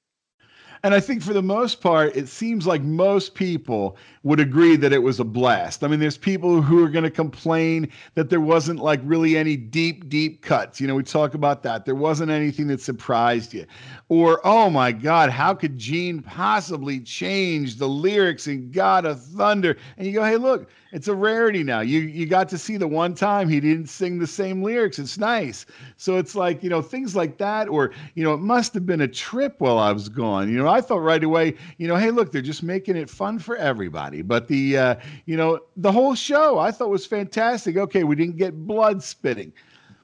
[0.83, 4.93] And I think for the most part, it seems like most people would agree that
[4.93, 5.83] it was a blast.
[5.83, 9.57] I mean, there's people who are going to complain that there wasn't like really any
[9.57, 10.79] deep, deep cuts.
[10.79, 11.85] You know, we talk about that.
[11.85, 13.65] There wasn't anything that surprised you.
[14.07, 19.77] Or, oh my God, how could Gene possibly change the lyrics in God of Thunder?
[19.97, 21.81] And you go, hey, look, it's a rarity now.
[21.81, 24.99] You you got to see the one time he didn't sing the same lyrics.
[24.99, 25.65] It's nice.
[25.97, 29.01] So it's like, you know, things like that, or, you know, it must have been
[29.01, 30.49] a trip while I was gone.
[30.49, 33.39] You know, I thought right away, you know, hey, look, they're just making it fun
[33.39, 34.21] for everybody.
[34.21, 34.95] But the uh,
[35.25, 37.77] you know, the whole show I thought was fantastic.
[37.77, 39.53] Okay, we didn't get blood spitting.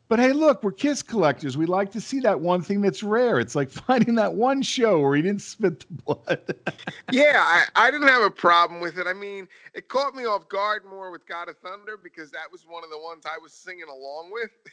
[0.07, 1.57] But hey, look, we're kiss collectors.
[1.57, 3.39] We like to see that one thing that's rare.
[3.39, 6.55] It's like finding that one show where he didn't spit the blood.
[7.11, 9.07] yeah, I, I didn't have a problem with it.
[9.07, 12.65] I mean, it caught me off guard more with God of Thunder because that was
[12.67, 14.51] one of the ones I was singing along with.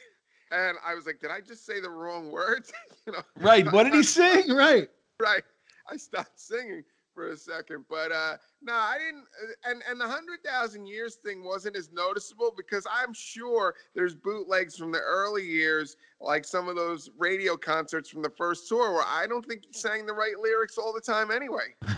[0.51, 2.71] And I was like, did I just say the wrong words?
[3.07, 3.65] you know, right.
[3.71, 4.51] What did he sing?
[4.51, 4.87] Right.
[5.19, 5.41] right.
[5.89, 9.25] I stopped singing for a second, but uh no, I didn't.
[9.43, 14.15] uh, And and the hundred thousand years thing wasn't as noticeable because I'm sure there's
[14.15, 18.93] bootlegs from the early years, like some of those radio concerts from the first tour,
[18.93, 21.75] where I don't think he sang the right lyrics all the time anyway.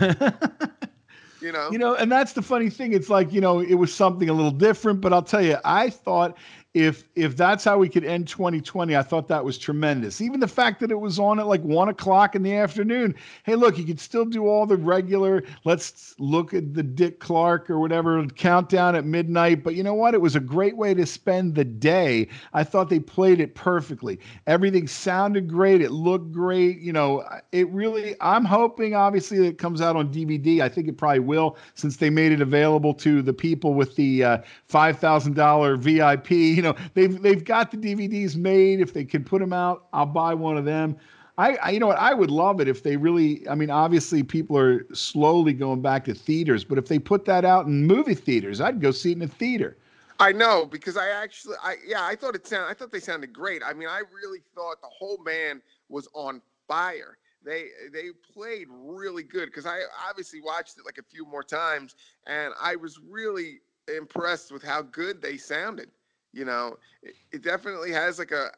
[1.40, 1.70] you know.
[1.70, 2.92] You know, and that's the funny thing.
[2.92, 5.90] It's like, you know, it was something a little different, but I'll tell you, I
[5.90, 6.36] thought
[6.76, 10.20] if if that's how we could end 2020, I thought that was tremendous.
[10.20, 13.14] Even the fact that it was on at like one o'clock in the afternoon.
[13.44, 17.70] Hey, look, you could still do all the regular, let's look at the Dick Clark
[17.70, 19.64] or whatever countdown at midnight.
[19.64, 20.12] But you know what?
[20.12, 22.28] It was a great way to spend the day.
[22.52, 24.18] I thought they played it perfectly.
[24.46, 25.80] Everything sounded great.
[25.80, 26.80] It looked great.
[26.80, 30.60] You know, it really, I'm hoping obviously that it comes out on DVD.
[30.60, 34.22] I think it probably will since they made it available to the people with the
[34.22, 34.38] uh,
[34.68, 36.30] $5,000 VIP.
[36.30, 38.80] You know, they've, they've got the DVDs made.
[38.80, 40.96] If they can put them out, I'll buy one of them.
[41.38, 43.46] I, I, you know what, I would love it if they really.
[43.48, 47.44] I mean, obviously, people are slowly going back to theaters, but if they put that
[47.44, 49.76] out in movie theaters, I'd go see it in a theater.
[50.18, 53.32] I know because I actually, I yeah, I thought it sound, I thought they sounded
[53.34, 53.62] great.
[53.64, 55.60] I mean, I really thought the whole band
[55.90, 57.18] was on fire.
[57.44, 61.96] They they played really good because I obviously watched it like a few more times,
[62.26, 63.60] and I was really
[63.94, 65.90] impressed with how good they sounded.
[66.36, 68.50] You know, it, it definitely has like a,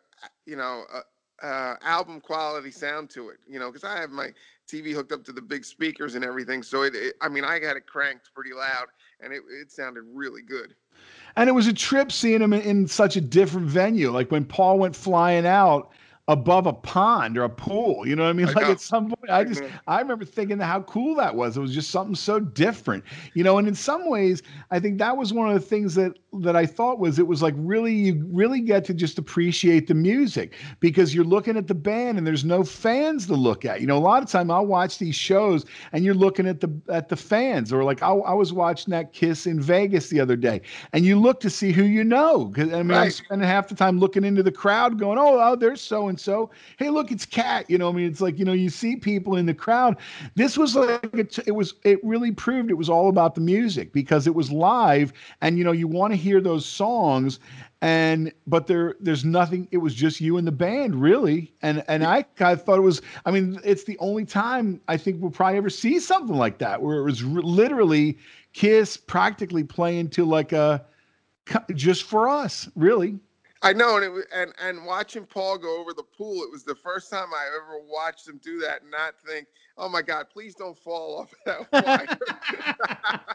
[0.47, 1.03] you know, a,
[1.83, 3.39] album quality sound to it.
[3.49, 4.31] You know, because I have my
[4.69, 7.61] TV hooked up to the big speakers and everything, so it, it I mean, I
[7.61, 8.87] got it cranked pretty loud,
[9.21, 10.75] and it, it sounded really good.
[11.37, 14.11] And it was a trip seeing him in, in such a different venue.
[14.11, 15.93] Like when Paul went flying out
[16.29, 18.07] above a pond or a pool.
[18.07, 18.49] You know what I mean?
[18.49, 18.73] I like know.
[18.73, 19.63] at some point, I just.
[19.87, 21.57] I remember thinking how cool that was.
[21.57, 23.03] It was just something so different.
[23.35, 26.13] You know, and in some ways, I think that was one of the things that
[26.41, 29.95] that I thought was it was like really you really get to just appreciate the
[29.95, 33.81] music because you're looking at the band and there's no fans to look at.
[33.81, 36.71] You know, a lot of time I'll watch these shows and you're looking at the
[36.91, 40.37] at the fans or like I, I was watching that Kiss in Vegas the other
[40.37, 40.61] day
[40.93, 43.75] and you look to see who you know because I mean, I'm spending half the
[43.75, 46.51] time looking into the crowd going, oh, oh there's so and so.
[46.79, 47.69] Hey, look, it's Cat.
[47.69, 49.97] You know, I mean, it's like, you know, you see people in the crowd.
[50.35, 53.41] This was like, a t- it was, it really proved it was all about the
[53.41, 57.39] music because it was live and, you know, you want to hear those songs
[57.81, 62.05] and but there there's nothing it was just you and the band really and and
[62.05, 65.57] i of thought it was i mean it's the only time i think we'll probably
[65.57, 68.19] ever see something like that where it was literally
[68.53, 70.85] kiss practically playing to like a
[71.75, 73.19] just for us really
[73.63, 76.65] I know, and it, wa- and and watching Paul go over the pool, it was
[76.65, 80.27] the first time I ever watched him do that and not think, "Oh my God,
[80.33, 83.21] please don't fall off that wire."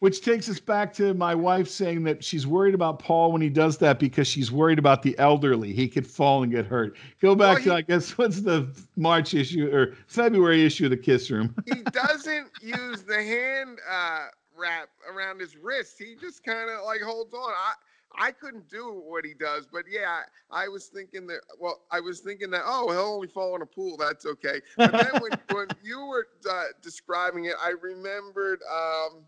[0.00, 3.48] Which takes us back to my wife saying that she's worried about Paul when he
[3.48, 5.72] does that because she's worried about the elderly.
[5.72, 6.96] He could fall and get hurt.
[7.22, 10.98] Go back Well, to, I guess, what's the March issue or February issue of the
[10.98, 11.54] Kiss Room?
[11.64, 15.96] he doesn't use the hand uh, wrap around his wrist.
[15.98, 17.40] He just kind of like holds on.
[17.50, 17.72] I
[18.18, 20.20] I couldn't do what he does, but yeah,
[20.50, 21.40] I, was thinking that.
[21.60, 22.62] Well, I was thinking that.
[22.64, 23.96] Oh, he'll only fall in a pool.
[23.96, 24.60] That's okay.
[24.76, 28.60] But then when when you were uh, describing it, I remembered.
[28.70, 29.24] Um,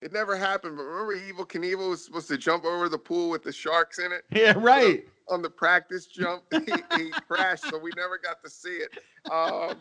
[0.00, 3.42] it never happened, but remember Evel Knievel was supposed to jump over the pool with
[3.42, 4.24] the sharks in it?
[4.30, 5.04] yeah, right.
[5.28, 8.90] on the practice jump, he, he crashed, so we never got to see it.
[9.28, 9.78] Um,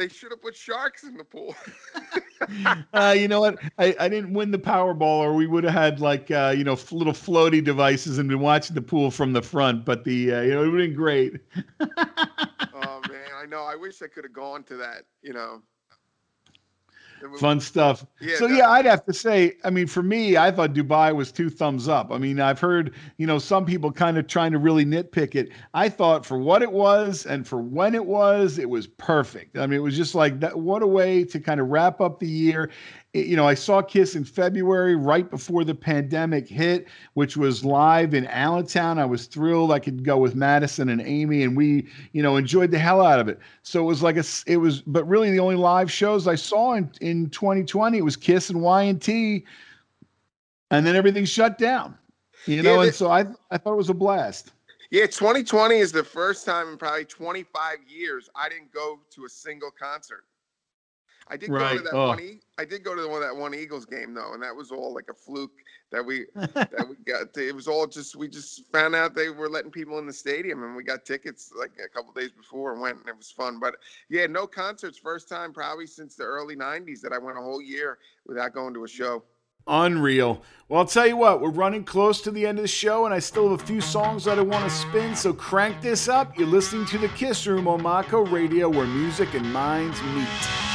[0.00, 1.54] they should have put sharks in the pool.
[2.94, 3.58] Uh, you know what?
[3.78, 6.72] I, I didn't win the Powerball, or we would have had like uh, you know
[6.72, 9.84] f- little floaty devices and been watching the pool from the front.
[9.84, 11.34] But the uh, you know it would have been great.
[12.72, 13.62] oh man, I know.
[13.64, 15.04] I wish I could have gone to that.
[15.22, 15.62] You know,
[17.38, 18.06] Fun stuff.
[18.20, 21.32] Yeah, so yeah, I'd have to say, I mean, for me, I thought Dubai was
[21.32, 22.10] two thumbs up.
[22.10, 25.50] I mean, I've heard, you know, some people kind of trying to really nitpick it.
[25.74, 29.58] I thought for what it was and for when it was, it was perfect.
[29.58, 30.58] I mean, it was just like that.
[30.58, 32.70] What a way to kind of wrap up the year.
[33.12, 38.14] You know, I saw Kiss in February, right before the pandemic hit, which was live
[38.14, 39.00] in Allentown.
[39.00, 42.70] I was thrilled I could go with Madison and Amy, and we, you know, enjoyed
[42.70, 43.40] the hell out of it.
[43.64, 46.74] So it was like a, it was, but really the only live shows I saw
[46.74, 49.44] in, in 2020 it was Kiss and Y and T,
[50.70, 51.96] and then everything shut down.
[52.46, 54.52] You know, Yeah, and so I, I thought it was a blast.
[54.90, 59.28] Yeah, 2020 is the first time in probably 25 years I didn't go to a
[59.28, 60.24] single concert.
[61.30, 62.08] I did go to that oh.
[62.08, 62.20] one.
[62.20, 64.70] E- I did go to the one that one Eagles game though, and that was
[64.70, 65.52] all like a fluke
[65.92, 67.36] that we that we got.
[67.36, 70.64] It was all just we just found out they were letting people in the stadium,
[70.64, 73.60] and we got tickets like a couple days before and went, and it was fun.
[73.60, 73.76] But
[74.08, 74.98] yeah, no concerts.
[74.98, 78.74] First time probably since the early 90s that I went a whole year without going
[78.74, 79.22] to a show.
[79.66, 80.42] Unreal.
[80.68, 83.14] Well, I'll tell you what, we're running close to the end of the show, and
[83.14, 86.36] I still have a few songs that I want to spin, so crank this up.
[86.38, 90.69] You're listening to The Kiss Room on Montco Radio, where music and minds meet.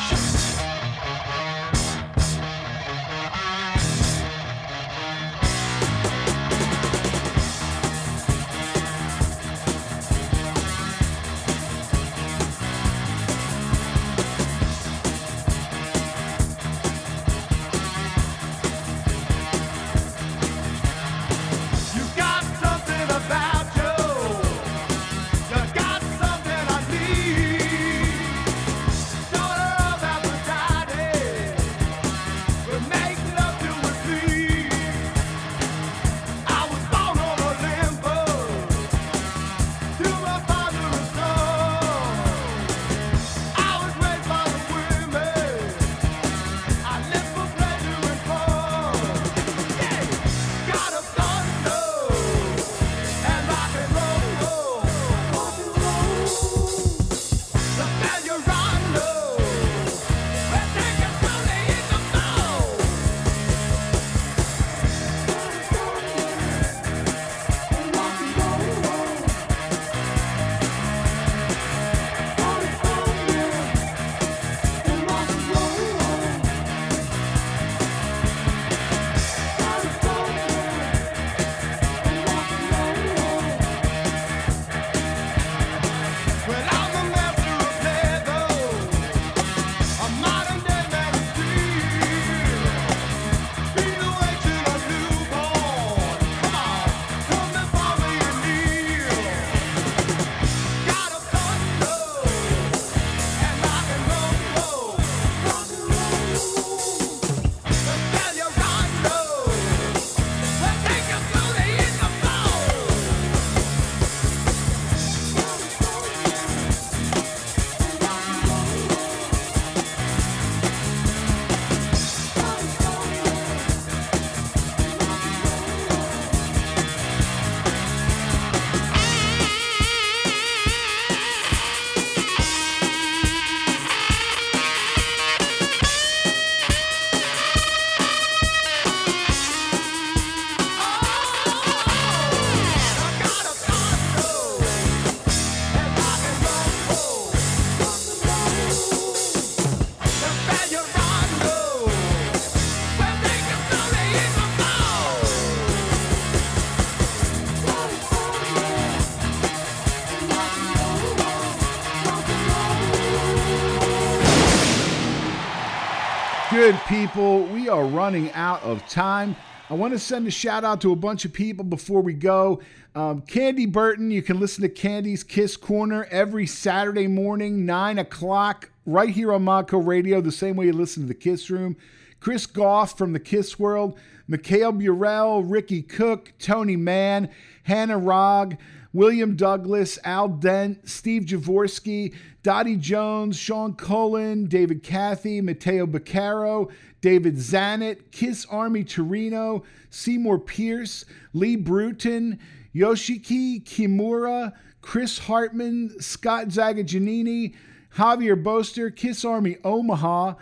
[167.06, 167.44] People?
[167.44, 169.36] We are running out of time.
[169.70, 172.62] I want to send a shout out to a bunch of people before we go.
[172.96, 178.72] Um, Candy Burton, you can listen to Candy's Kiss Corner every Saturday morning, 9 o'clock,
[178.88, 181.78] right here on Montco Radio, the same way you listen to the Kiss Room.
[182.20, 187.30] Chris Goff from the Kiss World, Mikhail Burrell, Ricky Cook, Tony Mann,
[187.62, 188.58] Hannah Rogg,
[188.94, 196.72] William Douglas, Al Dent, Steve Javorski, Dottie Jones, Sean Cullen, David Cathy, Matteo Beccaro,
[197.06, 202.40] David Zanet, Kiss Army Torino, Seymour Pierce, Lee Bruton,
[202.74, 207.54] Yoshiki Kimura, Chris Hartman, Scott Zagajanini,
[207.96, 210.34] Javier Boster, Kiss Army Omaha,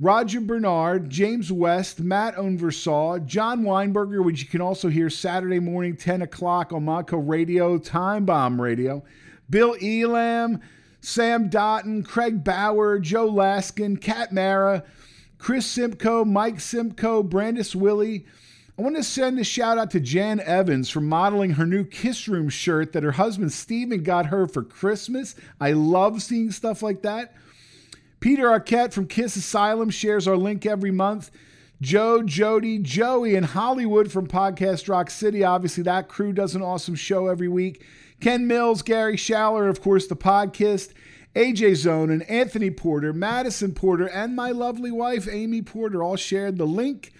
[0.00, 5.94] Roger Bernard, James West, Matt Onversaw, John Weinberger, which you can also hear Saturday morning,
[5.94, 9.04] 10 o'clock on Montco Radio, Time Bomb Radio,
[9.50, 10.62] Bill Elam,
[11.02, 14.84] Sam Dotton, Craig Bauer, Joe Laskin, Kat Mara,
[15.38, 18.26] Chris Simcoe, Mike Simcoe, Brandis Willie.
[18.78, 22.28] I want to send a shout out to Jan Evans for modeling her new Kiss
[22.28, 25.34] Room shirt that her husband Steven got her for Christmas.
[25.60, 27.34] I love seeing stuff like that.
[28.20, 31.30] Peter Arquette from Kiss Asylum shares our link every month.
[31.80, 35.44] Joe, Jody, Joey, and Hollywood from Podcast Rock City.
[35.44, 37.84] Obviously, that crew does an awesome show every week.
[38.20, 40.92] Ken Mills, Gary Schaller, of course, the podcast.
[41.38, 46.58] AJ Zone and Anthony Porter, Madison Porter, and my lovely wife, Amy Porter, all shared
[46.58, 47.12] the link.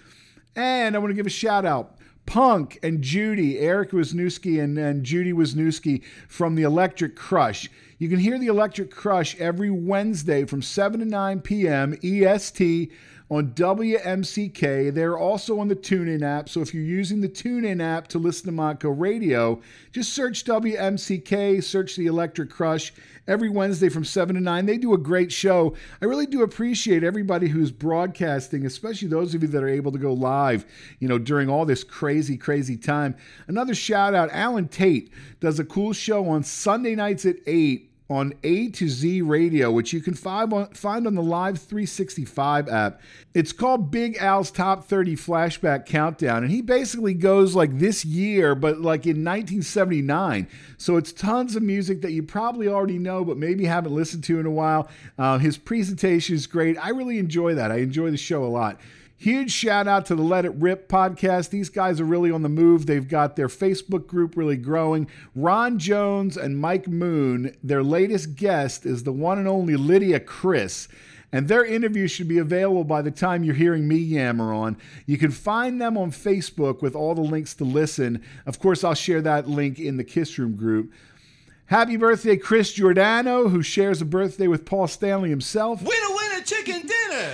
[0.57, 1.95] And I want to give a shout out.
[2.27, 7.71] Punk and Judy, Eric Wisniewski and, and Judy Wisniewski from the Electric Crush.
[7.99, 11.97] You can hear the Electric Crush every Wednesday from 7 to 9 p.m.
[12.03, 12.91] EST
[13.31, 14.93] on WMCK.
[14.93, 16.49] They're also on the TuneIn app.
[16.49, 19.61] So if you're using the TuneIn app to listen to Montco Radio,
[19.93, 22.93] just search WMCK, search the Electric Crush
[23.27, 24.67] every Wednesday from 7 to 9.
[24.67, 25.75] They do a great show.
[26.01, 29.99] I really do appreciate everybody who's broadcasting, especially those of you that are able to
[29.99, 30.65] go live,
[30.99, 33.15] you know, during all this crazy, crazy time.
[33.47, 38.33] Another shout out Alan Tate does a cool show on Sunday nights at 8 on
[38.43, 43.01] A to Z Radio, which you can find on, find on the Live 365 app.
[43.35, 48.55] It's called Big Al's Top 30 Flashback Countdown, and he basically goes like this year,
[48.55, 50.49] but like in 1979.
[50.79, 54.41] So it's tons of music that you probably already know, but maybe haven't listened to
[54.41, 54.89] in a while.
[55.19, 56.79] Uh, his presentation is great.
[56.79, 57.71] I really enjoy that.
[57.71, 58.81] I enjoy the show a lot.
[59.21, 61.51] Huge shout out to the Let It Rip podcast.
[61.51, 62.87] These guys are really on the move.
[62.87, 65.11] They've got their Facebook group really growing.
[65.35, 70.87] Ron Jones and Mike Moon, their latest guest is the one and only Lydia Criss.
[71.33, 74.77] And their interview should be available by the time you're hearing me yammer on.
[75.05, 78.23] You can find them on Facebook with all the links to listen.
[78.47, 80.93] Of course, I'll share that link in the Kiss Room group.
[81.67, 85.83] Happy birthday, Chris Giordano, who shares a birthday with Paul Stanley himself.
[85.83, 87.33] Winner, winner, chicken dinner.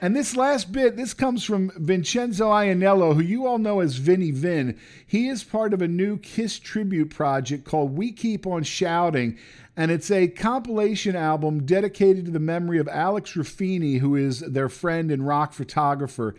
[0.00, 4.30] And this last bit, this comes from Vincenzo Ianello, who you all know as Vinny
[4.30, 4.78] Vin.
[5.04, 9.36] He is part of a new Kiss tribute project called We Keep On Shouting,
[9.76, 14.68] and it's a compilation album dedicated to the memory of Alex Ruffini, who is their
[14.68, 16.36] friend and rock photographer.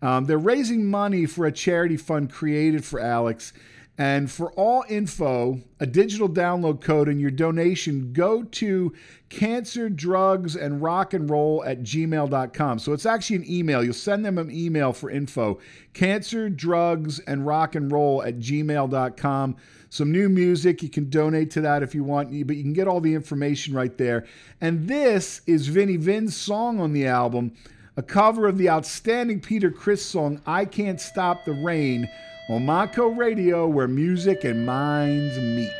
[0.00, 3.52] Um, they're raising money for a charity fund created for Alex.
[3.98, 8.94] And for all info, a digital download code, and your donation, go to
[9.28, 12.78] cancer, drugs, and rock and roll at gmail.com.
[12.78, 13.84] So it's actually an email.
[13.84, 15.60] You'll send them an email for info.
[15.92, 19.56] Cancer, drugs, and rock and roll at gmail.com.
[19.90, 20.82] Some new music.
[20.82, 23.74] You can donate to that if you want, but you can get all the information
[23.74, 24.26] right there.
[24.62, 27.52] And this is Vinnie Vin's song on the album,
[27.98, 32.08] a cover of the outstanding Peter Criss song, I Can't Stop the Rain
[32.52, 35.72] on Montco Radio, where music and minds meet.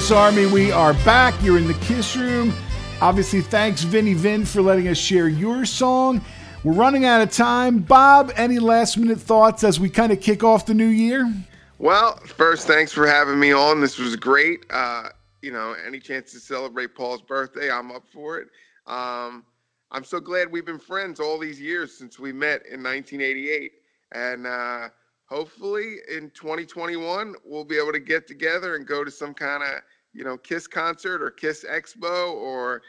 [0.00, 1.34] Kiss Army, we are back.
[1.42, 2.54] You're in the Kiss Room.
[3.02, 6.22] Obviously, thanks, Vinny Vin, for letting us share your song.
[6.64, 7.80] We're running out of time.
[7.80, 11.30] Bob, any last minute thoughts as we kind of kick off the new year?
[11.78, 13.82] Well, first, thanks for having me on.
[13.82, 14.64] This was great.
[14.70, 15.10] Uh,
[15.42, 18.48] you know, any chance to celebrate Paul's birthday, I'm up for it.
[18.86, 19.44] Um,
[19.90, 23.72] I'm so glad we've been friends all these years since we met in 1988.
[24.12, 24.88] And uh,
[25.26, 29.82] hopefully in 2021, we'll be able to get together and go to some kind of,
[30.12, 32.82] you know, Kiss concert or Kiss Expo or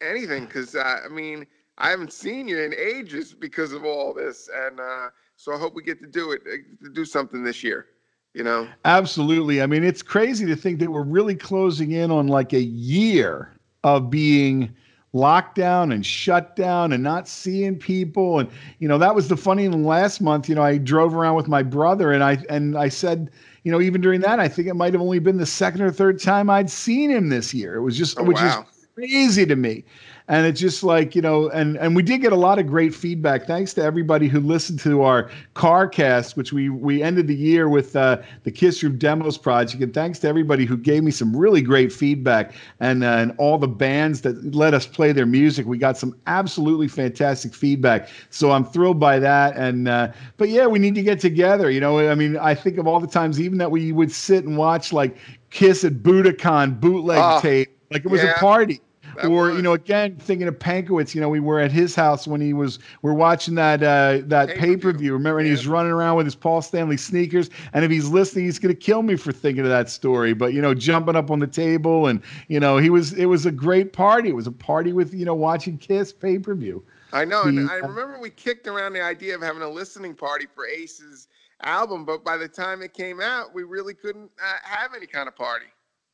[0.00, 0.46] anything.
[0.46, 1.46] Because, uh, I mean,
[1.78, 4.48] I haven't seen you in ages because of all this.
[4.66, 7.62] And uh, so I hope we get to do it, uh, to do something this
[7.64, 7.86] year,
[8.34, 8.68] you know?
[8.84, 9.62] Absolutely.
[9.62, 13.54] I mean, it's crazy to think that we're really closing in on like a year
[13.84, 14.74] of being
[15.12, 18.38] locked down and shut down and not seeing people.
[18.38, 20.48] And you know, that was the funny last month.
[20.48, 23.30] You know, I drove around with my brother and I and I said,
[23.64, 25.90] you know, even during that, I think it might have only been the second or
[25.90, 27.76] third time I'd seen him this year.
[27.76, 28.66] It was just Oh, which wow.
[28.72, 29.84] is crazy to me.
[30.28, 32.94] And it's just like, you know, and and we did get a lot of great
[32.94, 33.44] feedback.
[33.44, 37.68] Thanks to everybody who listened to our car cast, which we we ended the year
[37.68, 39.82] with uh, the Kiss Room Demos project.
[39.82, 43.58] And thanks to everybody who gave me some really great feedback and uh, and all
[43.58, 45.66] the bands that let us play their music.
[45.66, 48.08] We got some absolutely fantastic feedback.
[48.30, 49.56] So I'm thrilled by that.
[49.56, 51.68] And uh, but yeah, we need to get together.
[51.68, 54.44] You know, I mean, I think of all the times even that we would sit
[54.44, 55.16] and watch like
[55.50, 58.32] Kiss at Budokan bootleg Oh, tape, like it was yeah.
[58.32, 58.80] a party
[59.24, 62.40] or you know again thinking of Pankowitz you know we were at his house when
[62.40, 64.76] he was we're watching that uh that Pay-per-view.
[64.76, 68.08] pay-per-view remember and he was running around with his Paul Stanley sneakers and if he's
[68.08, 71.16] listening he's going to kill me for thinking of that story but you know jumping
[71.16, 74.36] up on the table and you know he was it was a great party it
[74.36, 76.82] was a party with you know watching Kiss pay-per-view
[77.14, 80.14] I know, and I uh, remember we kicked around the idea of having a listening
[80.14, 81.28] party for Ace's
[81.62, 85.28] album, but by the time it came out, we really couldn't uh, have any kind
[85.28, 85.66] of party.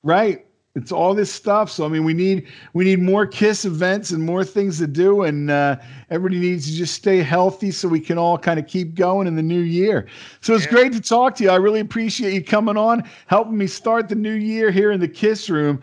[0.02, 0.47] Right.
[0.74, 1.70] It's all this stuff.
[1.70, 5.22] So I mean, we need we need more Kiss events and more things to do,
[5.22, 5.76] and uh,
[6.10, 9.34] everybody needs to just stay healthy so we can all kind of keep going in
[9.34, 10.06] the new year.
[10.40, 10.70] So it's Yeah.
[10.70, 11.50] great to talk to you.
[11.50, 15.08] I really appreciate you coming on, helping me start the new year here in the
[15.08, 15.80] Kiss Room.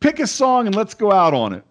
[0.00, 1.64] Pick a song and let's go out on it.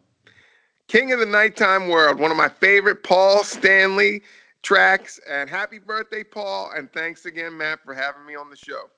[0.88, 4.24] King of the Nighttime World, one of my favorite Paul Stanley
[4.64, 5.20] tracks.
[5.30, 6.72] And happy birthday, Paul!
[6.76, 8.90] And thanks again, Matt, for having me on the show.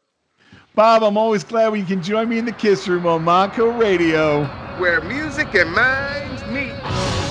[0.74, 3.78] Bob, I'm always glad when you can join me in the Kiss Room on Montco
[3.78, 4.46] Radio.
[4.80, 7.31] Where music and minds meet.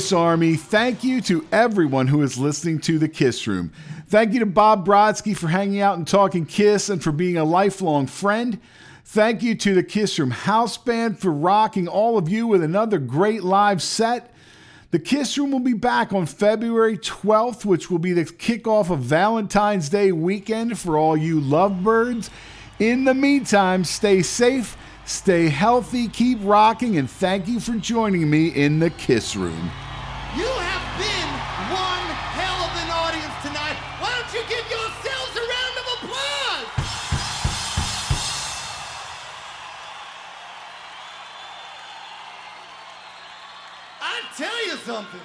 [0.00, 3.70] Kiss Army, thank you to everyone who is listening to the Kiss Room.
[4.06, 7.44] Thank you to Bob Brodsky for hanging out and talking Kiss and for being a
[7.44, 8.58] lifelong friend.
[9.04, 12.98] Thank you to the Kiss Room House Band for rocking all of you with another
[12.98, 14.32] great live set.
[14.90, 19.00] The Kiss Room will be back on February 12th, which will be the kickoff of
[19.00, 22.30] Valentine's Day weekend for all you lovebirds.
[22.78, 28.48] In the meantime, stay safe, stay healthy, keep rocking, and thank you for joining me
[28.48, 29.70] in the Kiss Room.
[30.36, 31.28] You have been
[31.74, 32.06] one
[32.38, 33.74] hell of an audience tonight.
[33.98, 36.66] Why don't you give yourselves a round of applause?
[44.00, 45.20] I tell you something.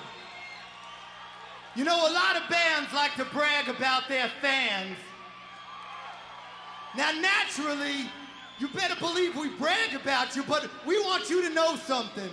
[1.76, 4.98] You know, a lot of bands like to brag about their fans.
[6.98, 8.10] Now, naturally,
[8.58, 12.32] you better believe we brag about you, but we want you to know something.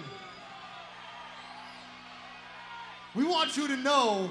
[3.15, 4.31] We want you to know,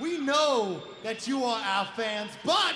[0.00, 2.74] we know that you are our fans, but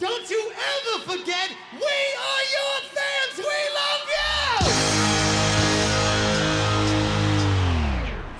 [0.00, 3.38] don't you ever forget, we are your fans.
[3.38, 3.44] We
[3.78, 4.68] love you.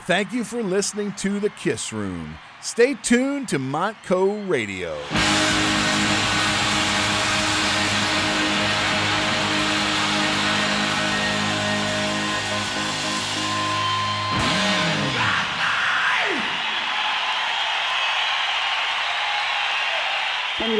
[0.04, 2.34] Thank you for listening to The Kiss Room.
[2.60, 4.98] Stay tuned to Montco Radio.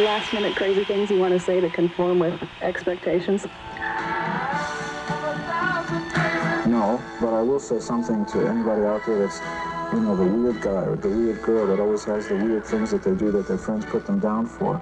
[0.09, 3.45] Last minute crazy things you want to say to conform with expectations?
[6.67, 9.41] No, but I will say something to anybody out there that's,
[9.93, 12.91] you know, the weird guy or the weird girl that always has the weird things
[12.91, 14.81] that they do that their friends put them down for.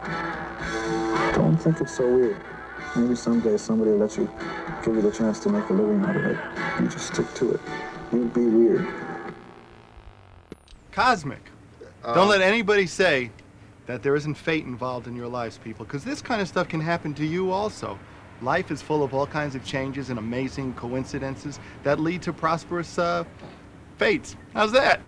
[1.34, 2.40] Don't think it's so weird.
[2.94, 4.30] Maybe someday somebody will let you
[4.84, 6.38] give you the chance to make a living out of it.
[6.80, 7.60] You just stick to it.
[8.12, 8.86] You'd be weird.
[10.92, 11.50] Cosmic.
[12.04, 13.32] Don't let anybody say
[13.86, 16.80] that there isn't fate involved in your lives, people, because this kind of stuff can
[16.80, 17.98] happen to you also.
[18.42, 22.98] Life is full of all kinds of changes and amazing coincidences that lead to prosperous
[22.98, 23.24] uh,
[23.96, 24.36] fates.
[24.52, 25.00] How's that?